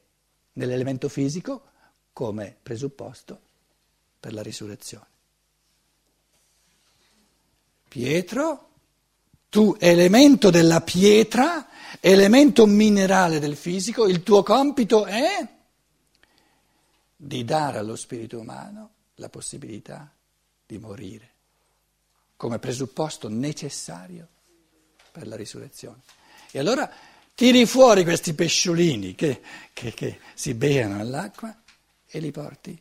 nell'elemento 0.53 1.09
fisico 1.09 1.63
come 2.13 2.55
presupposto 2.61 3.39
per 4.19 4.33
la 4.33 4.41
risurrezione. 4.41 5.05
Pietro 7.87 8.69
tu 9.49 9.75
elemento 9.79 10.49
della 10.49 10.79
pietra, 10.81 11.67
elemento 11.99 12.65
minerale 12.65 13.39
del 13.39 13.57
fisico, 13.57 14.07
il 14.07 14.23
tuo 14.23 14.43
compito 14.43 15.05
è 15.05 15.45
di 17.15 17.43
dare 17.43 17.77
allo 17.77 17.95
spirito 17.95 18.39
umano 18.39 18.89
la 19.15 19.29
possibilità 19.29 20.09
di 20.65 20.77
morire 20.77 21.29
come 22.37 22.57
presupposto 22.57 23.29
necessario 23.29 24.27
per 25.11 25.27
la 25.27 25.35
risurrezione. 25.35 26.01
E 26.49 26.57
allora 26.57 26.89
tiri 27.33 27.65
fuori 27.65 28.03
questi 28.03 28.33
pesciolini 28.33 29.15
che, 29.15 29.41
che, 29.73 29.93
che 29.93 30.19
si 30.33 30.53
beano 30.53 30.95
nell'acqua 30.95 31.61
e 32.07 32.19
li 32.19 32.31
porti 32.31 32.79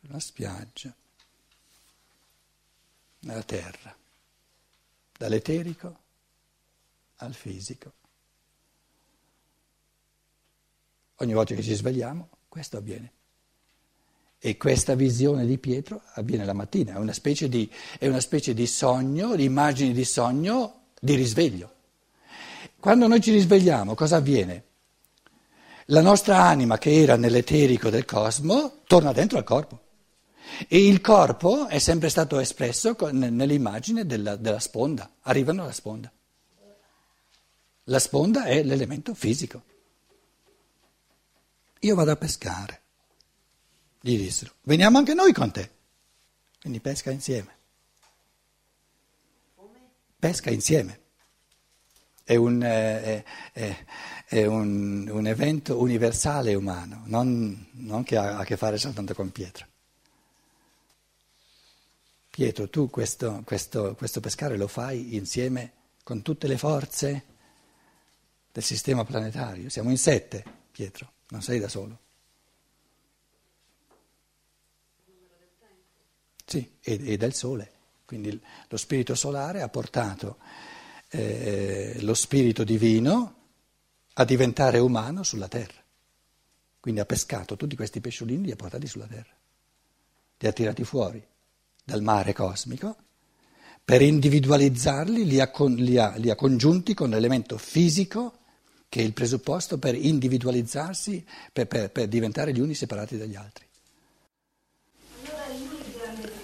sulla 0.00 0.20
spiaggia, 0.20 0.94
nella 3.20 3.42
terra 3.42 3.96
dall'eterico 5.16 6.04
al 7.16 7.34
fisico. 7.34 7.92
Ogni 11.16 11.32
volta 11.32 11.54
che 11.54 11.62
ci 11.62 11.74
svegliamo, 11.74 12.28
questo 12.48 12.76
avviene. 12.76 13.12
E 14.38 14.58
questa 14.58 14.94
visione 14.94 15.46
di 15.46 15.58
Pietro 15.58 16.02
avviene 16.12 16.44
la 16.44 16.52
mattina, 16.52 16.94
è 16.94 16.98
una 16.98 17.14
specie 17.14 17.48
di, 17.48 17.70
una 18.00 18.20
specie 18.20 18.52
di 18.52 18.66
sogno, 18.66 19.34
di 19.34 19.44
immagini 19.44 19.92
di 19.92 20.04
sogno, 20.04 20.88
di 21.00 21.14
risveglio. 21.14 21.75
Quando 22.78 23.06
noi 23.06 23.20
ci 23.20 23.32
risvegliamo, 23.32 23.94
cosa 23.94 24.16
avviene? 24.16 24.64
La 25.86 26.00
nostra 26.00 26.42
anima 26.42 26.78
che 26.78 26.92
era 27.00 27.16
nell'eterico 27.16 27.90
del 27.90 28.04
cosmo 28.04 28.82
torna 28.86 29.12
dentro 29.12 29.38
al 29.38 29.44
corpo. 29.44 29.80
E 30.68 30.86
il 30.86 31.00
corpo 31.00 31.66
è 31.66 31.78
sempre 31.78 32.08
stato 32.08 32.38
espresso 32.38 32.96
nell'immagine 33.12 34.06
della, 34.06 34.36
della 34.36 34.60
sponda, 34.60 35.10
arrivano 35.22 35.62
alla 35.62 35.72
sponda. 35.72 36.10
La 37.84 37.98
sponda 37.98 38.44
è 38.44 38.62
l'elemento 38.62 39.14
fisico. 39.14 39.62
Io 41.80 41.94
vado 41.94 42.10
a 42.10 42.16
pescare, 42.16 42.80
gli 44.00 44.16
dissero, 44.16 44.54
veniamo 44.62 44.98
anche 44.98 45.14
noi 45.14 45.32
con 45.32 45.52
te. 45.52 45.70
Quindi 46.60 46.80
pesca 46.80 47.10
insieme. 47.10 47.54
Pesca 50.18 50.50
insieme. 50.50 51.05
È 52.26 52.34
un, 52.34 52.60
è, 52.60 53.22
è, 53.52 53.84
è 54.26 54.44
un, 54.46 55.08
un 55.08 55.26
evento 55.28 55.80
universale 55.80 56.54
umano, 56.54 57.02
non, 57.04 57.68
non 57.74 58.02
che 58.02 58.16
ha 58.16 58.38
a 58.38 58.44
che 58.44 58.56
fare 58.56 58.78
soltanto 58.78 59.14
con 59.14 59.30
Pietro. 59.30 59.64
Pietro, 62.28 62.68
tu 62.68 62.90
questo, 62.90 63.42
questo, 63.44 63.94
questo 63.94 64.18
pescare 64.18 64.56
lo 64.56 64.66
fai 64.66 65.14
insieme 65.14 65.72
con 66.02 66.22
tutte 66.22 66.48
le 66.48 66.58
forze 66.58 67.24
del 68.50 68.64
sistema 68.64 69.04
planetario. 69.04 69.68
Siamo 69.68 69.90
in 69.90 69.98
sette, 69.98 70.42
Pietro, 70.72 71.12
non 71.28 71.42
sei 71.42 71.60
da 71.60 71.68
solo. 71.68 72.00
Sì, 76.44 76.76
e, 76.80 77.12
e 77.12 77.16
del 77.16 77.34
Sole. 77.34 77.70
Quindi 78.04 78.40
lo 78.68 78.76
spirito 78.76 79.14
solare 79.14 79.62
ha 79.62 79.68
portato 79.68 80.38
eh, 81.08 81.96
lo 82.00 82.14
spirito 82.14 82.64
divino 82.64 83.34
a 84.14 84.24
diventare 84.24 84.78
umano 84.78 85.22
sulla 85.22 85.48
terra. 85.48 85.84
Quindi 86.80 87.00
ha 87.00 87.06
pescato 87.06 87.56
tutti 87.56 87.76
questi 87.76 88.00
pesciolini 88.00 88.42
e 88.42 88.46
li 88.46 88.52
ha 88.52 88.56
portati 88.56 88.86
sulla 88.86 89.06
terra, 89.06 89.34
li 90.38 90.46
ha 90.46 90.52
tirati 90.52 90.84
fuori 90.84 91.24
dal 91.84 92.02
mare 92.02 92.32
cosmico, 92.32 92.96
per 93.84 94.02
individualizzarli 94.02 95.24
li 95.24 95.40
ha, 95.40 95.50
li, 95.68 95.98
ha, 95.98 96.16
li 96.16 96.30
ha, 96.30 96.34
congiunti 96.34 96.94
con 96.94 97.10
l'elemento 97.10 97.56
fisico 97.58 98.38
che 98.88 99.00
è 99.00 99.04
il 99.04 99.12
presupposto 99.12 99.78
per 99.78 99.94
individualizzarsi, 99.94 101.24
per, 101.52 101.66
per, 101.66 101.90
per 101.90 102.08
diventare 102.08 102.52
gli 102.52 102.60
uni 102.60 102.74
separati 102.74 103.16
dagli 103.16 103.34
altri. 103.34 103.64
Allora. 106.04 106.34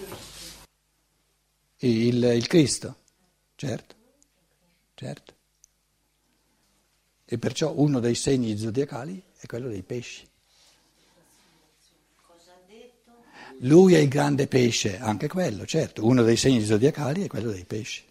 Il, 1.79 2.23
il 2.23 2.47
Cristo, 2.47 2.95
certo, 3.55 3.95
certo. 5.03 5.33
E 7.25 7.37
perciò 7.37 7.73
uno 7.75 7.99
dei 7.99 8.15
segni 8.15 8.57
zodiacali 8.57 9.21
è 9.37 9.45
quello 9.45 9.67
dei 9.67 9.83
pesci. 9.83 10.25
Lui 13.59 13.93
è 13.93 13.99
il 13.99 14.07
grande 14.07 14.47
pesce, 14.47 14.97
anche 14.99 15.27
quello, 15.27 15.65
certo, 15.65 16.05
uno 16.05 16.23
dei 16.23 16.37
segni 16.37 16.65
zodiacali 16.65 17.23
è 17.23 17.27
quello 17.27 17.51
dei 17.51 17.65
pesci. 17.65 18.03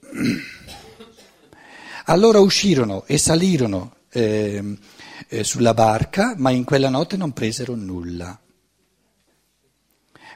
Allora 2.06 2.38
uscirono 2.38 3.04
e 3.06 3.18
salirono 3.18 3.96
eh, 4.10 4.78
eh, 5.28 5.42
sulla 5.44 5.74
barca, 5.74 6.34
ma 6.36 6.50
in 6.50 6.64
quella 6.64 6.90
notte 6.90 7.16
non 7.16 7.32
presero 7.32 7.74
nulla. 7.74 8.43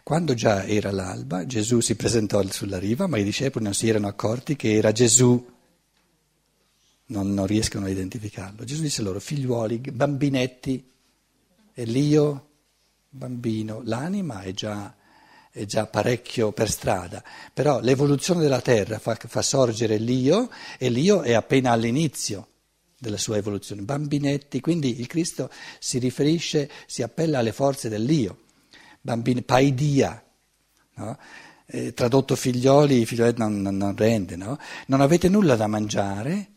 Quando 0.09 0.33
già 0.33 0.65
era 0.65 0.91
l'alba, 0.91 1.45
Gesù 1.45 1.81
si 1.81 1.95
presentò 1.95 2.43
sulla 2.45 2.79
riva, 2.79 3.07
ma 3.07 3.19
i 3.19 3.25
discepoli 3.25 3.63
non 3.67 3.75
si 3.75 3.91
erano 3.91 4.07
accorti 4.07 4.57
che 4.57 4.73
era 4.73 4.91
Gesù. 4.91 5.47
Non, 7.09 7.35
non 7.35 7.47
riescono 7.47 7.85
a 7.85 7.91
identificarlo. 7.91 8.65
Gesù 8.65 8.81
disse 8.81 9.03
loro, 9.03 9.21
figliuoli, 9.21 9.81
bambinetti, 9.81 10.91
e 11.75 11.85
l'io, 11.85 12.49
bambino, 13.11 13.83
l'anima 13.85 14.41
è 14.41 14.53
già, 14.53 14.97
è 15.51 15.67
già 15.67 15.85
parecchio 15.85 16.53
per 16.53 16.71
strada, 16.71 17.23
però 17.53 17.79
l'evoluzione 17.81 18.41
della 18.41 18.63
terra 18.63 18.99
fa, 18.99 19.15
fa 19.15 19.43
sorgere 19.43 19.99
l'io 19.99 20.49
e 20.79 20.89
l'io 20.89 21.21
è 21.21 21.35
appena 21.35 21.73
all'inizio 21.73 22.47
della 22.99 23.19
sua 23.19 23.37
evoluzione. 23.37 23.83
Bambinetti, 23.83 24.63
quindi 24.63 25.01
il 25.01 25.07
Cristo 25.07 25.51
si 25.79 25.99
riferisce, 25.99 26.71
si 26.87 27.03
appella 27.03 27.41
alle 27.41 27.53
forze 27.53 27.91
dell'io 27.91 28.47
bambini, 29.09 29.43
paidia, 29.43 30.23
no? 30.97 31.19
eh, 31.65 31.95
tradotto 31.95 32.37
figlioli, 32.37 33.07
figlioli 33.07 33.35
non, 33.39 33.63
non, 33.63 33.77
non 33.77 33.97
rende, 33.97 34.37
no? 34.37 34.59
Non 34.87 35.01
avete 35.01 35.31
nulla 35.31 35.57
da 35.57 35.67
mangiare? 35.67 36.53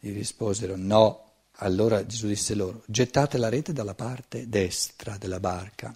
Gli 0.00 0.12
risposero 0.14 0.76
no. 0.76 1.20
Allora 1.58 2.04
Gesù 2.06 2.26
disse 2.26 2.54
loro, 2.54 2.82
gettate 2.86 3.36
la 3.36 3.50
rete 3.50 3.74
dalla 3.74 3.94
parte 3.94 4.48
destra 4.48 5.18
della 5.18 5.40
barca. 5.40 5.94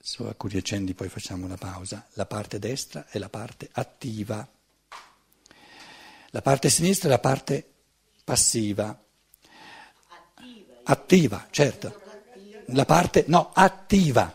Su 0.00 0.22
alcuni 0.22 0.56
accendi 0.56 0.94
poi 0.94 1.08
facciamo 1.08 1.44
una 1.44 1.56
pausa. 1.56 2.06
La 2.12 2.26
parte 2.26 2.60
destra 2.60 3.06
è 3.08 3.18
la 3.18 3.28
parte 3.28 3.68
attiva. 3.72 4.48
La 6.30 6.42
parte 6.42 6.70
sinistra 6.70 7.08
è 7.08 7.10
la 7.10 7.18
parte 7.18 7.68
passiva. 8.24 8.86
Attiva, 10.08 10.80
attiva 10.84 11.46
certo 11.50 12.01
la 12.66 12.84
parte 12.84 13.24
no, 13.28 13.50
attiva, 13.52 14.32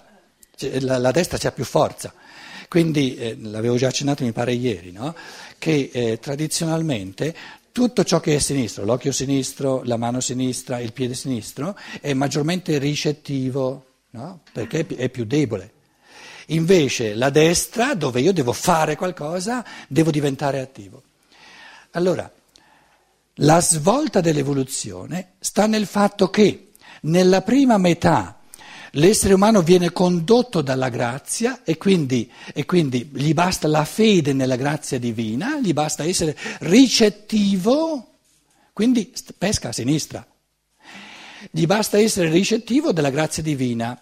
cioè, 0.56 0.80
la, 0.80 0.98
la, 0.98 1.12
destra 1.12 1.38
c'ha 1.38 1.52
più 1.52 1.64
forza. 1.64 2.14
Quindi, 2.68 3.16
eh, 3.16 3.38
l'avevo 3.40 3.78
già 3.78 3.88
accennato 3.88 4.24
mi 4.24 4.32
pare 4.32 4.54
ieri, 4.54 4.92
no? 4.92 5.16
che 5.58 5.90
eh, 5.92 6.20
tradizionalmente 6.20 7.36
tutto 7.72 8.04
ciò 8.04 8.20
che 8.20 8.36
è 8.36 8.40
sinistro, 8.40 8.86
l'occhio 8.86 9.12
sinistro, 9.12 9.84
la 9.84 9.98
mano 9.98 10.20
sinistra, 10.20 10.80
il 10.80 10.94
piede 10.94 11.14
sinistro, 11.14 11.78
è 12.02 12.14
maggiormente 12.14 12.78
ricettivo, 12.80 13.86
no? 14.12 14.42
perché 14.52 14.86
è 14.88 15.10
più 15.10 15.26
debole. 15.26 15.74
Invece 16.48 17.14
la 17.14 17.30
destra, 17.30 17.94
dove 17.94 18.22
io 18.22 18.34
devo 18.34 18.54
fare 18.54 18.96
qualcosa, 18.96 19.64
devo 19.88 20.12
diventare 20.12 20.60
attivo. 20.60 21.04
Allora, 21.92 22.32
la 23.42 23.62
svolta 23.62 24.22
dell'evoluzione 24.22 25.34
sta 25.40 25.68
nel 25.68 25.86
fatto 25.86 26.30
che 26.30 26.67
nella 27.08 27.42
prima 27.42 27.78
metà 27.78 28.40
l'essere 28.92 29.34
umano 29.34 29.62
viene 29.62 29.92
condotto 29.92 30.62
dalla 30.62 30.90
grazia 30.90 31.62
e 31.64 31.78
quindi, 31.78 32.32
e 32.54 32.66
quindi, 32.66 33.10
gli 33.14 33.34
basta 33.34 33.68
la 33.68 33.86
fede 33.86 34.34
nella 34.34 34.56
grazia 34.56 34.98
divina, 35.00 35.60
gli 35.60 35.74
basta 35.74 36.04
essere 36.04 36.38
ricettivo, 36.60 38.16
quindi 38.74 39.14
pesca 39.38 39.70
a 39.70 39.74
sinistra. 39.74 40.26
Gli 41.52 41.66
basta 41.66 41.98
essere 41.98 42.30
ricettivo 42.30 42.92
della 42.92 43.10
grazia 43.10 43.44
divina. 43.44 44.00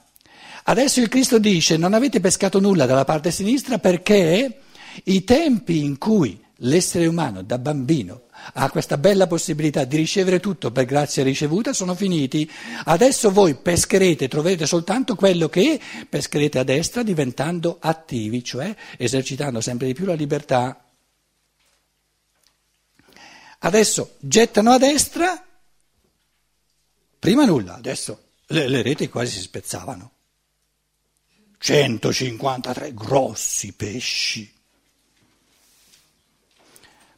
Adesso 0.63 0.99
il 0.99 1.09
Cristo 1.09 1.37
dice 1.37 1.77
non 1.77 1.93
avete 1.93 2.19
pescato 2.19 2.59
nulla 2.59 2.85
dalla 2.85 3.05
parte 3.05 3.29
sinistra 3.29 3.77
perché 3.77 4.61
i 5.03 5.23
tempi 5.23 5.83
in 5.83 5.97
cui 5.97 6.41
l'essere 6.59 7.05
umano 7.05 7.43
da 7.43 7.59
bambino 7.59 8.24
ha 8.53 8.69
questa 8.69 8.97
bella 8.97 9.27
possibilità 9.27 9.83
di 9.83 9.97
ricevere 9.97 10.39
tutto 10.39 10.71
per 10.71 10.85
grazia 10.85 11.23
ricevuta, 11.23 11.73
sono 11.73 11.95
finiti. 11.95 12.49
Adesso 12.85 13.31
voi 13.31 13.55
pescherete, 13.55 14.27
troverete 14.27 14.65
soltanto 14.65 15.15
quello 15.15 15.49
che 15.49 15.79
pescherete 16.07 16.59
a 16.59 16.63
destra 16.63 17.03
diventando 17.03 17.77
attivi, 17.79 18.43
cioè 18.43 18.75
esercitando 18.97 19.61
sempre 19.61 19.87
di 19.87 19.93
più 19.93 20.05
la 20.05 20.13
libertà. 20.13 20.79
Adesso 23.59 24.15
gettano 24.19 24.71
a 24.71 24.77
destra, 24.77 25.43
prima 27.17 27.45
nulla, 27.45 27.75
adesso 27.75 28.23
le, 28.47 28.67
le 28.67 28.81
reti 28.81 29.09
quasi 29.09 29.33
si 29.33 29.41
spezzavano. 29.41 30.11
153 31.57 32.93
grossi 32.93 33.73
pesci. 33.73 34.54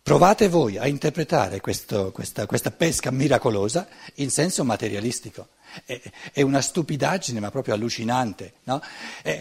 Provate 0.08 0.48
voi 0.48 0.78
a 0.78 0.88
interpretare 0.88 1.60
questo, 1.60 2.14
questa, 2.14 2.46
questa, 2.46 2.72
pesca 2.72 3.12
miracolosa 3.12 3.90
in 4.16 4.30
senso 4.30 4.64
materialistico. 4.64 5.50
È, 5.84 6.00
è 6.32 6.42
una 6.44 6.62
stupidaggine, 6.62 7.42
ma 7.42 7.52
proprio 7.52 7.74
allucinante. 7.74 8.54
No? 8.64 8.82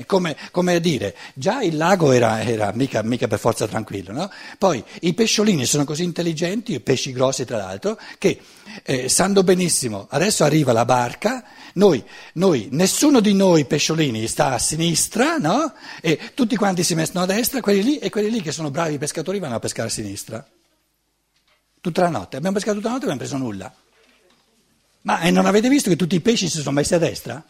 Come, 0.06 0.36
come, 0.50 0.74
a 0.74 0.78
dire, 0.80 1.14
già 1.34 1.62
il 1.62 1.76
lago 1.76 2.10
era, 2.10 2.42
era 2.42 2.72
mica, 2.74 3.00
mica, 3.04 3.28
per 3.28 3.38
forza 3.38 3.68
tranquillo. 3.68 4.10
No? 4.10 4.28
Poi 4.58 4.82
i 5.02 5.14
pesciolini 5.14 5.64
sono 5.66 5.84
così 5.84 6.02
intelligenti, 6.02 6.80
pesci 6.80 7.12
grossi 7.12 7.44
tra 7.44 7.58
l'altro, 7.58 7.96
che 8.18 8.40
eh, 8.82 9.08
sanno 9.08 9.44
benissimo, 9.44 10.08
adesso 10.10 10.42
arriva 10.42 10.72
la 10.72 10.84
barca, 10.84 11.44
noi, 11.74 12.04
noi, 12.32 12.66
nessuno 12.72 13.20
di 13.20 13.34
noi 13.34 13.66
pesciolini 13.66 14.26
sta 14.26 14.54
a 14.54 14.58
sinistra, 14.58 15.36
no? 15.36 15.74
e 16.00 16.32
tutti 16.34 16.56
quanti 16.56 16.82
si 16.82 16.96
mettono 16.96 17.22
a 17.22 17.28
destra, 17.28 17.60
quelli 17.60 17.84
lì, 17.84 17.98
e 17.98 18.10
quelli 18.10 18.32
lì 18.32 18.42
che 18.42 18.50
sono 18.50 18.72
bravi 18.72 18.98
pescatori 18.98 19.38
vanno 19.38 19.54
a 19.54 19.60
pescare 19.60 19.86
a 19.86 19.92
sinistra 19.92 20.44
tutta 21.86 22.02
la 22.02 22.08
notte. 22.08 22.36
Abbiamo 22.36 22.56
pescato 22.56 22.76
tutta 22.76 22.88
la 22.88 22.94
notte 22.94 23.06
e 23.06 23.10
abbiamo 23.10 23.28
preso 23.28 23.42
nulla. 23.42 23.72
Ma 25.02 25.20
e 25.20 25.30
non 25.30 25.46
avete 25.46 25.68
visto 25.68 25.88
che 25.88 25.96
tutti 25.96 26.16
i 26.16 26.20
pesci 26.20 26.48
si 26.48 26.58
sono 26.58 26.74
messi 26.74 26.94
a 26.94 26.98
destra? 26.98 27.42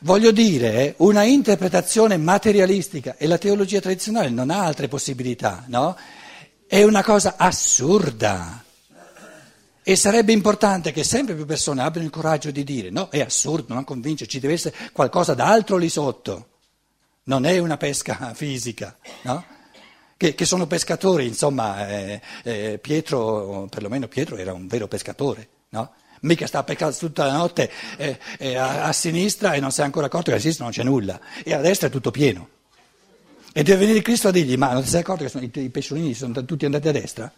Voglio 0.00 0.32
dire, 0.32 0.94
una 0.98 1.22
interpretazione 1.22 2.16
materialistica 2.16 3.14
e 3.16 3.28
la 3.28 3.38
teologia 3.38 3.80
tradizionale 3.80 4.30
non 4.30 4.50
ha 4.50 4.64
altre 4.64 4.88
possibilità, 4.88 5.62
no? 5.68 5.96
È 6.66 6.82
una 6.82 7.04
cosa 7.04 7.36
assurda. 7.36 8.64
E 9.84 9.96
sarebbe 9.96 10.32
importante 10.32 10.90
che 10.90 11.04
sempre 11.04 11.34
più 11.34 11.44
persone 11.44 11.82
abbiano 11.82 12.06
il 12.06 12.12
coraggio 12.12 12.50
di 12.50 12.64
dire 12.64 12.90
no, 12.90 13.08
è 13.10 13.20
assurdo, 13.20 13.74
non 13.74 13.84
convince, 13.84 14.26
ci 14.26 14.40
deve 14.40 14.54
essere 14.54 14.76
qualcosa 14.92 15.34
d'altro 15.34 15.76
lì 15.76 15.88
sotto. 15.88 16.48
Non 17.24 17.46
è 17.46 17.58
una 17.58 17.76
pesca 17.76 18.32
fisica, 18.34 18.96
no? 19.22 19.44
Che, 20.22 20.36
che 20.36 20.44
sono 20.44 20.68
pescatori, 20.68 21.26
insomma, 21.26 21.88
eh, 21.88 22.20
eh, 22.44 22.78
Pietro, 22.80 23.66
perlomeno 23.68 24.06
Pietro 24.06 24.36
era 24.36 24.52
un 24.52 24.68
vero 24.68 24.86
pescatore, 24.86 25.48
no? 25.70 25.94
Mica 26.20 26.46
sta 26.46 26.60
a 26.60 26.62
pescare 26.62 26.94
tutta 26.94 27.24
la 27.24 27.32
notte 27.32 27.68
eh, 27.96 28.16
eh, 28.38 28.54
a, 28.54 28.84
a, 28.84 28.92
sinistra 28.92 29.54
e 29.54 29.58
non 29.58 29.72
si 29.72 29.80
è 29.80 29.84
ancora 29.84 30.06
accorto 30.06 30.30
che 30.30 30.36
a 30.36 30.40
sinistra 30.40 30.62
non 30.62 30.72
c'è 30.72 30.84
nulla 30.84 31.18
e 31.42 31.52
a 31.52 31.60
destra 31.60 31.88
è 31.88 31.90
tutto 31.90 32.12
pieno. 32.12 32.48
E 33.52 33.64
deve 33.64 33.80
venire 33.80 34.00
Cristo 34.00 34.28
a 34.28 34.30
dirgli, 34.30 34.56
ma 34.56 34.72
non 34.72 34.84
ti 34.84 34.90
sei 34.90 35.00
accorto 35.00 35.24
che 35.24 35.28
sono, 35.28 35.42
i, 35.42 35.50
i 35.52 35.70
pesciolini 35.70 36.14
sono 36.14 36.44
tutti 36.44 36.64
andati 36.66 36.86
a 36.86 36.92
destra? 36.92 37.32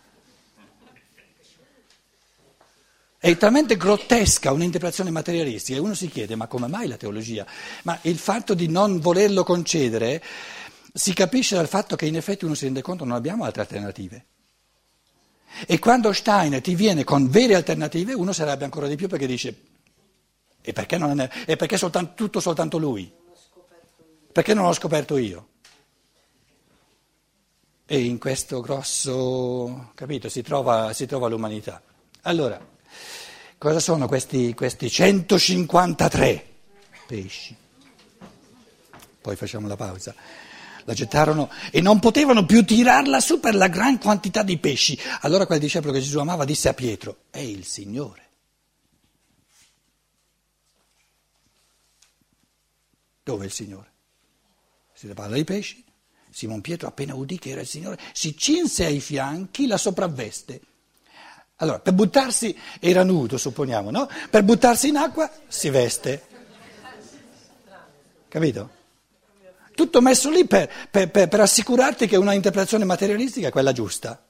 È 3.18 3.36
talmente 3.38 3.78
grottesca 3.78 4.52
un'interpretazione 4.52 5.10
materialistica 5.10 5.78
e 5.78 5.80
uno 5.80 5.94
si 5.94 6.08
chiede 6.08 6.36
ma 6.36 6.46
come 6.46 6.66
mai 6.66 6.86
la 6.86 6.98
teologia? 6.98 7.46
Ma 7.84 7.98
il 8.02 8.18
fatto 8.18 8.52
di 8.52 8.68
non 8.68 9.00
volerlo 9.00 9.42
concedere 9.42 10.22
si 10.96 11.12
capisce 11.12 11.56
dal 11.56 11.66
fatto 11.66 11.96
che 11.96 12.06
in 12.06 12.14
effetti 12.14 12.44
uno 12.44 12.54
si 12.54 12.66
rende 12.66 12.80
conto 12.80 13.02
che 13.02 13.08
non 13.08 13.18
abbiamo 13.18 13.42
altre 13.42 13.62
alternative. 13.62 14.26
E 15.66 15.80
quando 15.80 16.12
Steiner 16.12 16.60
ti 16.60 16.76
viene 16.76 17.02
con 17.02 17.28
vere 17.28 17.56
alternative, 17.56 18.14
uno 18.14 18.32
sarebbe 18.32 18.62
ancora 18.62 18.86
di 18.86 18.94
più 18.94 19.08
perché 19.08 19.26
dice, 19.26 19.62
e 20.62 20.72
perché, 20.72 20.96
è, 20.96 21.30
e 21.46 21.56
perché 21.56 21.76
soltanto, 21.76 22.12
tutto 22.14 22.38
soltanto 22.38 22.78
lui? 22.78 23.12
Perché 24.30 24.54
non 24.54 24.66
l'ho 24.66 24.72
scoperto 24.72 25.16
io? 25.16 25.48
E 27.86 28.00
in 28.00 28.18
questo 28.18 28.60
grosso, 28.60 29.90
capito, 29.96 30.28
si 30.28 30.42
trova, 30.42 30.92
si 30.92 31.06
trova 31.06 31.26
l'umanità. 31.26 31.82
Allora, 32.22 32.64
cosa 33.58 33.80
sono 33.80 34.06
questi, 34.06 34.54
questi 34.54 34.88
153 34.88 36.46
pesci? 37.08 37.56
Poi 39.20 39.34
facciamo 39.34 39.66
la 39.66 39.76
pausa 39.76 40.14
la 40.84 40.94
gettarono 40.94 41.50
e 41.70 41.80
non 41.80 41.98
potevano 41.98 42.44
più 42.44 42.64
tirarla 42.64 43.20
su 43.20 43.40
per 43.40 43.54
la 43.54 43.68
gran 43.68 43.98
quantità 43.98 44.42
di 44.42 44.58
pesci. 44.58 44.98
Allora 45.20 45.46
quel 45.46 45.58
discepolo 45.58 45.92
che 45.92 46.00
Gesù 46.00 46.18
amava 46.18 46.44
disse 46.44 46.68
a 46.68 46.74
Pietro, 46.74 47.16
è 47.30 47.38
il 47.38 47.64
Signore. 47.64 48.22
Dove 53.22 53.44
è 53.44 53.46
il 53.46 53.52
Signore? 53.52 53.92
Si 54.92 55.06
parla 55.08 55.36
di 55.36 55.44
pesci. 55.44 55.82
Simon 56.30 56.60
Pietro 56.60 56.88
appena 56.88 57.14
udì 57.14 57.38
che 57.38 57.50
era 57.50 57.60
il 57.60 57.66
Signore 57.66 57.98
si 58.12 58.36
cinse 58.36 58.84
ai 58.84 59.00
fianchi 59.00 59.66
la 59.66 59.76
sopravveste. 59.76 60.60
Allora, 61.56 61.78
per 61.78 61.92
buttarsi, 61.92 62.58
era 62.80 63.04
nudo 63.04 63.38
supponiamo, 63.38 63.90
no? 63.90 64.08
Per 64.28 64.42
buttarsi 64.42 64.88
in 64.88 64.96
acqua 64.96 65.30
si 65.46 65.70
veste. 65.70 66.26
Capito? 68.28 68.82
Tutto 69.74 70.00
messo 70.00 70.30
lì 70.30 70.46
per, 70.46 70.70
per, 70.90 71.10
per, 71.10 71.28
per 71.28 71.40
assicurarti 71.40 72.06
che 72.06 72.16
una 72.16 72.32
interpretazione 72.32 72.84
materialistica 72.84 73.48
è 73.48 73.50
quella 73.50 73.72
giusta. 73.72 74.24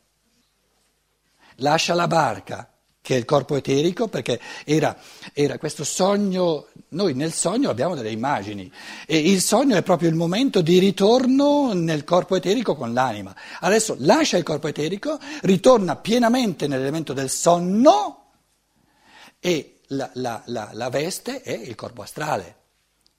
lascia 1.56 1.94
la 1.94 2.06
barca, 2.06 2.74
che 3.00 3.14
è 3.14 3.18
il 3.18 3.26
corpo 3.26 3.54
eterico, 3.54 4.08
perché 4.08 4.40
era, 4.64 4.96
era, 5.34 5.58
questo 5.58 5.84
sogno, 5.84 6.68
noi 6.88 7.12
nel 7.12 7.34
sogno 7.34 7.68
abbiamo 7.68 7.94
delle 7.94 8.10
immagini 8.10 8.72
e 9.06 9.18
il 9.18 9.42
sogno 9.42 9.76
è 9.76 9.82
proprio 9.82 10.08
il 10.08 10.14
momento 10.14 10.62
di 10.62 10.78
ritorno 10.78 11.74
nel 11.74 12.04
corpo 12.04 12.34
eterico 12.34 12.74
con 12.74 12.94
l'anima. 12.94 13.36
Adesso 13.60 13.96
lascia 13.98 14.38
il 14.38 14.42
corpo 14.42 14.68
eterico, 14.68 15.18
ritorna 15.42 15.96
pienamente 15.96 16.66
nell'elemento 16.66 17.12
del 17.12 17.28
sonno 17.28 18.30
e 19.38 19.80
la, 19.88 20.08
la, 20.14 20.42
la, 20.46 20.70
la 20.72 20.88
veste 20.88 21.42
è 21.42 21.52
il 21.52 21.74
corpo 21.74 22.00
astrale. 22.00 22.62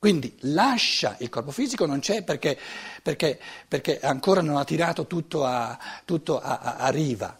Quindi 0.05 0.37
lascia 0.41 1.15
il 1.21 1.29
corpo 1.29 1.49
fisico, 1.49 1.87
non 1.87 1.99
c'è 1.99 2.23
perché, 2.23 2.55
perché, 3.01 3.39
perché 3.67 3.99
ancora 3.99 4.39
non 4.39 4.57
ha 4.57 4.63
tirato 4.63 5.07
tutto 5.07 5.45
a, 5.45 5.75
tutto 6.05 6.39
a, 6.39 6.59
a, 6.59 6.75
a 6.75 6.89
riva. 6.89 7.35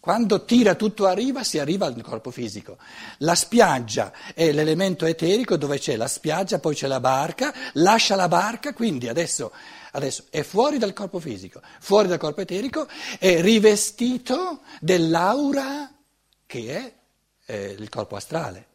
Quando 0.00 0.46
tira 0.46 0.76
tutto 0.76 1.04
a 1.04 1.12
riva 1.12 1.44
si 1.44 1.58
arriva 1.58 1.84
al 1.84 2.00
corpo 2.00 2.30
fisico. 2.30 2.78
La 3.18 3.34
spiaggia 3.34 4.12
è 4.32 4.50
l'elemento 4.50 5.04
eterico 5.04 5.58
dove 5.58 5.78
c'è 5.78 5.94
la 5.96 6.08
spiaggia, 6.08 6.58
poi 6.58 6.74
c'è 6.74 6.86
la 6.86 7.00
barca, 7.00 7.52
lascia 7.74 8.16
la 8.16 8.28
barca, 8.28 8.72
quindi 8.72 9.08
adesso, 9.08 9.52
adesso 9.92 10.24
è 10.30 10.40
fuori 10.40 10.78
dal 10.78 10.94
corpo 10.94 11.20
fisico, 11.20 11.60
fuori 11.80 12.08
dal 12.08 12.16
corpo 12.16 12.40
eterico, 12.40 12.88
è 13.18 13.42
rivestito 13.42 14.60
dell'aura 14.80 15.92
che 16.46 16.76
è 16.78 16.94
eh, 17.44 17.76
il 17.78 17.90
corpo 17.90 18.16
astrale. 18.16 18.68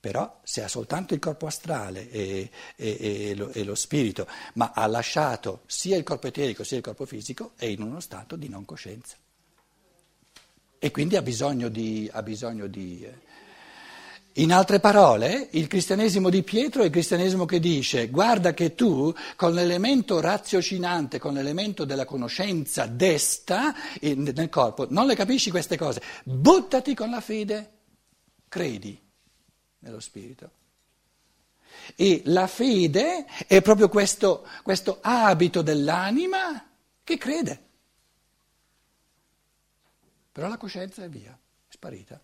Però 0.00 0.40
se 0.44 0.62
ha 0.62 0.68
soltanto 0.68 1.14
il 1.14 1.18
corpo 1.18 1.46
astrale 1.46 2.08
e, 2.10 2.50
e, 2.76 2.96
e, 3.30 3.34
lo, 3.34 3.50
e, 3.50 3.64
lo, 3.64 3.74
spirito, 3.74 4.28
ma 4.54 4.70
ha 4.72 4.86
lasciato 4.86 5.62
sia 5.66 5.96
il 5.96 6.04
corpo 6.04 6.28
eterico 6.28 6.62
sia 6.62 6.76
il 6.76 6.84
corpo 6.84 7.04
fisico, 7.04 7.52
è 7.56 7.64
in 7.64 7.82
uno 7.82 7.98
stato 7.98 8.36
di 8.36 8.48
non 8.48 8.64
coscienza. 8.64 9.16
E 10.78 10.90
quindi 10.92 11.16
ha 11.16 11.22
bisogno 11.22 11.68
di... 11.68 12.08
Ha 12.12 12.22
bisogno 12.22 12.68
di 12.68 13.02
eh. 13.02 13.12
in 14.34 14.52
altre 14.52 14.78
parole, 14.78 15.48
il 15.50 15.66
cristianesimo 15.66 16.30
di 16.30 16.44
Pietro 16.44 16.82
è 16.82 16.84
il 16.84 16.92
cristianesimo 16.92 17.44
che 17.44 17.58
dice 17.58 18.08
guarda 18.08 18.54
che 18.54 18.76
tu 18.76 19.12
con 19.34 19.52
l'elemento 19.52 20.20
raziocinante, 20.20 21.18
con 21.18 21.34
l'elemento 21.34 21.84
della 21.84 22.04
conoscenza 22.04 22.86
desta 22.86 23.74
nel 24.00 24.48
corpo, 24.48 24.86
non 24.90 25.08
le 25.08 25.16
capisci 25.16 25.50
queste 25.50 25.76
cose, 25.76 26.00
buttati 26.22 26.94
con 26.94 27.10
la 27.10 27.20
fede, 27.20 27.70
credi 28.48 29.06
nello 29.80 30.00
Spirito. 30.00 30.50
E 31.94 32.22
la 32.26 32.46
fede 32.46 33.24
è 33.46 33.62
proprio 33.62 33.88
questo, 33.88 34.46
questo 34.62 34.98
abito 35.00 35.62
dell'anima 35.62 36.68
che 37.04 37.16
crede. 37.16 37.66
Però 40.32 40.48
la 40.48 40.56
coscienza 40.56 41.02
è 41.02 41.08
via, 41.08 41.32
è 41.32 41.72
sparita. 41.72 42.20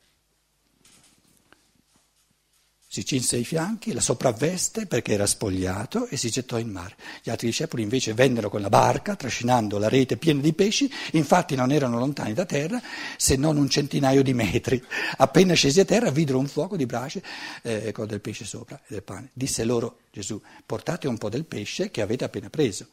Si 2.95 3.05
cinse 3.05 3.37
i 3.39 3.45
fianchi, 3.45 3.93
la 3.93 4.01
sopravveste 4.01 4.87
perché 4.87 5.15
era 5.15 5.27
spogliato 5.27 6.07
e 6.07 6.17
si 6.17 6.31
gettò 6.31 6.59
in 6.59 6.69
mare. 6.69 6.95
Gli 7.25 7.29
altri 7.29 7.49
discepoli 7.49 7.83
invece 7.83 8.15
vennero 8.15 8.49
con 8.49 8.61
la 8.61 8.69
barca, 8.69 9.17
trascinando 9.17 9.79
la 9.79 9.89
rete 9.89 10.17
piena 10.17 10.41
di 10.41 10.53
pesci, 10.53 10.89
infatti 11.15 11.57
non 11.57 11.73
erano 11.73 11.99
lontani 11.99 12.35
da 12.35 12.45
terra 12.45 12.81
se 13.17 13.35
non 13.35 13.57
un 13.57 13.69
centinaio 13.69 14.23
di 14.23 14.33
metri. 14.33 14.81
Appena 15.17 15.55
scesi 15.55 15.81
a 15.81 15.85
terra 15.85 16.13
videro 16.13 16.39
un 16.39 16.47
fuoco 16.47 16.77
di 16.77 16.87
brace 16.87 17.21
eh, 17.63 17.91
con 17.91 18.07
del 18.07 18.21
pesce 18.21 18.45
sopra 18.45 18.77
e 18.77 18.87
del 18.87 19.03
pane. 19.03 19.31
Disse 19.33 19.65
loro 19.65 20.03
Gesù, 20.13 20.41
portate 20.65 21.09
un 21.09 21.19
po' 21.19 21.31
del 21.31 21.47
pesce 21.47 21.91
che 21.91 22.01
avete 22.01 22.23
appena 22.23 22.49
preso. 22.49 22.87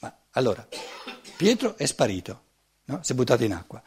Ma 0.00 0.12
allora, 0.32 0.66
Pietro 1.36 1.76
è 1.76 1.86
sparito, 1.86 2.42
no? 2.86 2.98
si 3.04 3.12
è 3.12 3.14
buttato 3.14 3.44
in 3.44 3.52
acqua. 3.52 3.80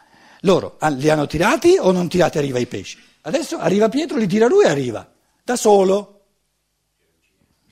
Loro 0.43 0.77
li 0.91 1.10
hanno 1.10 1.27
tirati 1.27 1.75
o 1.77 1.91
non 1.91 2.08
tirati 2.08 2.38
a 2.38 2.41
riva 2.41 2.60
i 2.60 2.65
pesci? 2.65 3.13
Adesso 3.26 3.58
arriva 3.58 3.90
Pietro, 3.90 4.18
li 4.18 4.28
tira 4.28 4.48
lui 4.48 4.66
e 4.66 4.70
arriva, 4.70 5.12
da 5.44 5.56
solo. 5.56 6.12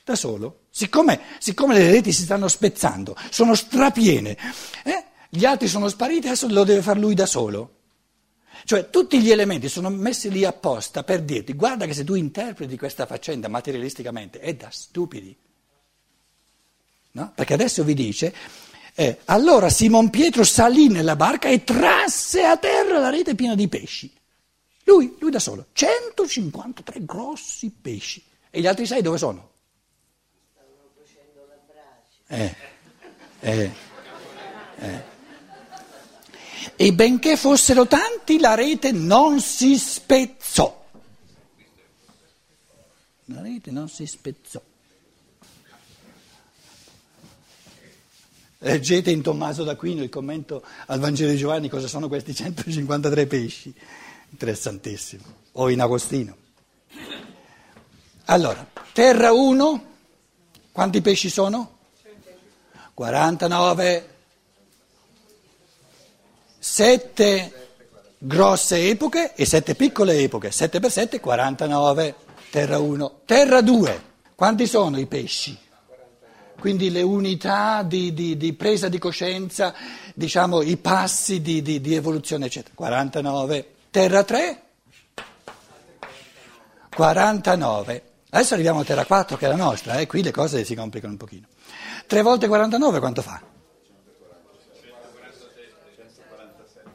Da 0.04 0.16
solo. 0.16 0.62
Siccome, 0.70 1.20
siccome 1.38 1.76
le 1.76 1.92
reti 1.92 2.12
si 2.12 2.24
stanno 2.24 2.48
spezzando, 2.48 3.16
sono 3.30 3.54
strapiene, 3.54 4.36
eh? 4.84 5.06
gli 5.30 5.46
altri 5.46 5.68
sono 5.68 5.88
spariti, 5.89 6.26
adesso 6.26 6.48
lo 6.48 6.63
deve 6.63 6.82
fare 6.82 7.00
lui 7.00 7.13
da 7.13 7.28
solo. 7.28 7.76
Cioè 8.66 8.89
tutti 8.89 9.22
gli 9.22 9.30
elementi 9.30 9.70
sono 9.70 9.89
messi 9.89 10.32
lì 10.32 10.46
apposta 10.46 11.04
per 11.04 11.22
dirti 11.22 11.54
guarda 11.54 11.86
che 11.86 11.94
se 11.94 12.04
tu 12.04 12.16
interpreti 12.16 12.78
questa 12.78 13.06
faccenda 13.06 13.48
materialisticamente 13.48 14.39
è 14.39 14.56
da 14.56 14.70
stupidi. 14.72 15.36
No? 17.12 17.32
Perché 17.36 17.54
adesso 17.54 17.84
vi 17.84 17.94
dice 17.94 18.34
eh, 18.96 19.20
allora 19.26 19.70
Simon 19.70 20.10
Pietro 20.10 20.44
salì 20.44 20.88
nella 20.88 21.16
barca 21.16 21.50
e 21.50 21.63
trasse 21.63 22.44
a 22.44 22.58
terra 22.58 23.00
la 23.00 23.10
rete 23.10 23.36
piena 23.36 23.56
di 23.56 23.68
pesci. 23.68 24.12
Lui, 24.84 25.15
lui 25.19 25.32
da 25.32 25.39
solo, 25.39 25.67
153 25.74 27.06
grossi 27.06 27.69
pesci. 27.69 28.24
E 28.50 28.60
gli 28.60 28.67
altri 28.67 28.86
sei 28.86 29.02
dove 29.02 29.17
sono? 29.17 29.52
Stavano 30.52 30.89
facendo 30.96 31.48
la 31.48 31.58
brace. 31.65 32.56
Eh, 33.39 33.52
eh, 33.52 33.72
eh. 34.78 35.12
E 36.76 36.93
benché 36.93 37.38
fossero 37.38 37.88
tanti, 37.88 38.39
la 38.39 38.56
rete 38.56 38.91
non 38.91 39.39
si 39.39 39.78
spezzò. 39.78 40.82
La 43.26 43.41
rete 43.41 43.72
non 43.72 43.88
si 43.88 44.06
spezzò. 44.06 44.62
Leggete 48.60 49.12
in 49.12 49.22
Tommaso 49.22 49.63
d'Aquino 49.63 50.04
il 50.04 50.10
commento 50.10 50.63
al 50.86 51.00
Vangelo 51.00 51.32
di 51.32 51.38
Giovanni 51.38 51.67
cosa 51.67 51.88
sono 51.88 52.08
questi 52.08 52.34
153 52.34 53.28
pesci. 53.28 53.74
Interessantissimo. 54.34 55.24
O 55.54 55.69
in 55.69 55.80
Agostino. 55.80 56.36
Allora, 58.26 58.65
terra 58.91 59.32
1, 59.32 59.86
quanti 60.72 61.02
pesci 61.02 61.30
sono? 61.30 61.78
49. 62.96 64.10
Sette 66.58 67.54
grosse 68.17 68.89
epoche 68.89 69.36
e 69.36 69.46
sette 69.46 69.76
piccole 69.76 70.17
epoche. 70.17 70.50
7 70.50 70.80
per 70.80 70.91
7, 70.91 71.19
49. 71.19 72.15
Terra 72.50 72.80
1. 72.80 73.22
Terra 73.26 73.62
2, 73.62 74.04
quanti 74.34 74.65
sono 74.65 74.98
i 74.98 75.06
pesci? 75.06 75.60
quindi 76.60 76.91
le 76.91 77.02
unità 77.02 77.84
di, 77.84 78.13
di, 78.13 78.38
di 78.38 78.54
presa 78.54 78.88
di 78.88 78.98
coscienza, 78.98 79.76
diciamo 80.13 80.62
i 80.62 80.78
passi 80.78 81.41
di, 81.41 81.62
di, 81.62 81.93
evoluzione, 81.93 82.46
eccetera. 82.46 82.74
49. 82.74 83.72
Terra 83.93 84.23
3? 84.23 84.62
49. 86.95 88.03
Adesso 88.32 88.56
arriviamo 88.56 88.79
a 88.79 88.84
Terra 88.84 89.06
4 89.06 89.38
che 89.38 89.45
è 89.45 89.49
la 89.49 89.56
nostra, 89.56 89.99
eh? 89.99 90.08
qui 90.08 90.23
le 90.23 90.32
cose 90.32 90.65
si 90.65 90.73
complicano 90.73 91.12
un 91.12 91.19
pochino. 91.19 91.45
3 92.08 92.21
volte 92.23 92.47
49 92.47 92.97
quanto 92.97 93.21
fa? 93.21 93.39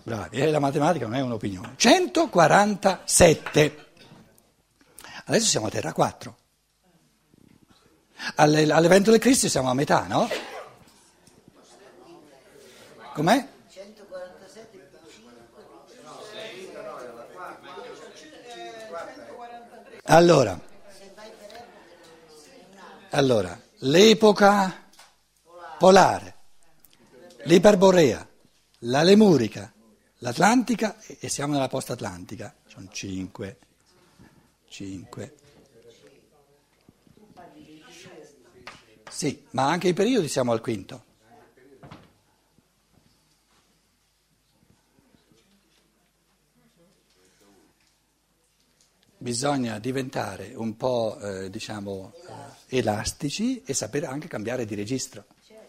Bravi, 0.02 0.38
eh? 0.38 0.50
la 0.50 0.58
matematica 0.58 1.06
non 1.06 1.14
è 1.14 1.20
un'opinione. 1.20 1.74
147. 1.76 3.86
Adesso 5.26 5.46
siamo 5.46 5.66
a 5.66 5.70
Terra 5.70 5.92
4. 5.92 6.36
All'evento 8.34 9.12
del 9.12 9.20
Cristo 9.20 9.48
siamo 9.48 9.70
a 9.70 9.74
metà, 9.74 10.04
no? 10.08 10.28
Com'è? 13.14 13.56
Allora, 20.10 20.58
allora, 23.10 23.60
l'epoca 23.80 24.88
polare, 25.78 26.34
l'iperborea, 27.42 28.26
la 28.80 29.02
lemurica, 29.02 29.70
l'atlantica 30.20 30.96
e 31.20 31.28
siamo 31.28 31.52
nella 31.52 31.68
post-atlantica, 31.68 32.54
sono 32.68 32.88
cinque, 32.90 33.58
cinque. 34.68 35.34
Sì, 39.10 39.44
ma 39.50 39.68
anche 39.68 39.88
i 39.88 39.94
periodi 39.94 40.28
siamo 40.28 40.52
al 40.52 40.62
quinto. 40.62 41.04
Bisogna 49.20 49.80
diventare 49.80 50.52
un 50.54 50.76
po', 50.76 51.18
eh, 51.18 51.50
diciamo, 51.50 52.12
eh, 52.68 52.78
elastici 52.78 53.60
e 53.64 53.74
sapere 53.74 54.06
anche 54.06 54.28
cambiare 54.28 54.64
di 54.64 54.76
registro. 54.76 55.24
Certo, 55.44 55.66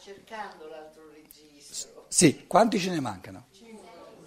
cercando 0.00 0.68
l'altro 0.68 1.02
registro. 1.12 2.06
Sì, 2.06 2.46
quanti 2.46 2.78
ce 2.78 2.90
ne 2.90 3.00
mancano? 3.00 3.46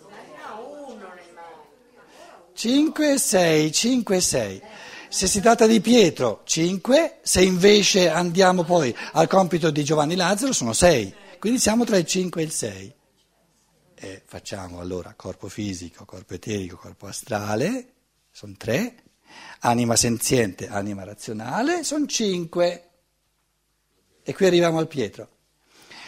Ma 0.10 0.50
no, 0.50 0.86
uno 0.88 1.14
ne 1.14 1.32
manca. 1.34 2.52
5, 2.54 3.18
6, 3.18 3.72
5, 3.72 4.20
6. 4.20 4.62
Se 5.08 5.28
si 5.28 5.40
tratta 5.40 5.66
di 5.66 5.80
Pietro, 5.80 6.42
5, 6.44 7.20
se 7.22 7.42
invece 7.42 8.10
andiamo 8.10 8.64
poi 8.64 8.94
al 9.14 9.28
compito 9.28 9.72
di 9.72 9.84
Giovanni 9.84 10.16
Lazzaro, 10.16 10.52
sono 10.54 10.74
6, 10.74 11.14
quindi 11.40 11.60
siamo 11.60 11.86
tra 11.86 11.98
il 11.98 12.06
5 12.06 12.42
e 12.42 12.46
il 12.46 12.52
6. 12.52 12.94
E 14.04 14.24
facciamo 14.26 14.80
allora 14.80 15.14
corpo 15.16 15.48
fisico, 15.48 16.06
corpo 16.06 16.34
eterico, 16.34 16.76
corpo 16.76 17.06
astrale, 17.06 17.94
sono 18.32 18.56
tre, 18.58 18.96
anima 19.60 19.96
senziente, 19.96 20.68
anima 20.68 21.04
razionale, 21.04 21.84
sono 21.84 22.08
cinque. 22.08 22.90
E 24.24 24.34
qui 24.34 24.48
arriviamo 24.48 24.80
al 24.80 24.88
Pietro. 24.88 25.30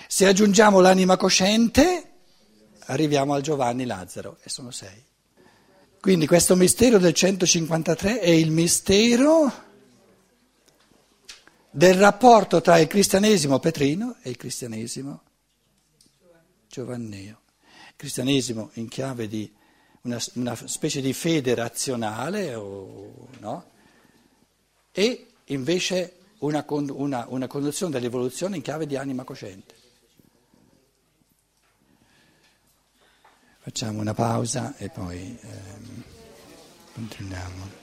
Se 0.08 0.26
aggiungiamo 0.26 0.80
l'anima 0.80 1.18
cosciente, 1.18 2.14
arriviamo 2.86 3.36
al 3.36 3.44
Giovanni 3.44 3.86
Lazzaro 3.86 4.40
e 4.42 4.50
sono 4.50 4.72
sei. 4.72 5.06
Quindi 6.00 6.26
questo 6.26 6.56
mistero 6.56 6.98
del 6.98 7.14
153 7.14 8.22
è 8.22 8.30
il 8.30 8.50
mistero 8.50 9.54
del 11.70 11.94
rapporto 11.94 12.60
tra 12.60 12.80
il 12.80 12.88
cristianesimo 12.88 13.60
petrino 13.60 14.16
e 14.24 14.32
il 14.32 14.38
cristianesimo 14.38 15.22
giovanneo. 16.68 17.42
Cristianesimo 18.04 18.72
in 18.74 18.90
chiave 18.90 19.30
di 19.30 19.50
una, 20.02 20.22
una 20.34 20.56
specie 20.68 21.00
di 21.00 21.14
fede 21.14 21.56
razionale, 21.56 22.54
o, 22.54 23.30
no? 23.40 23.66
e 24.92 25.28
invece 25.46 26.18
una, 26.40 26.66
una, 26.68 27.26
una 27.30 27.48
conduzione 27.48 27.94
dell'evoluzione 27.94 28.58
in 28.58 28.62
chiave 28.62 28.88
di 28.88 28.98
anima 28.98 29.24
cosciente. 29.24 29.76
Facciamo 33.60 34.02
una 34.02 34.14
pausa 34.14 34.76
e 34.76 34.90
poi 34.90 35.40
ehm, 35.40 36.04
continuiamo. 36.96 37.83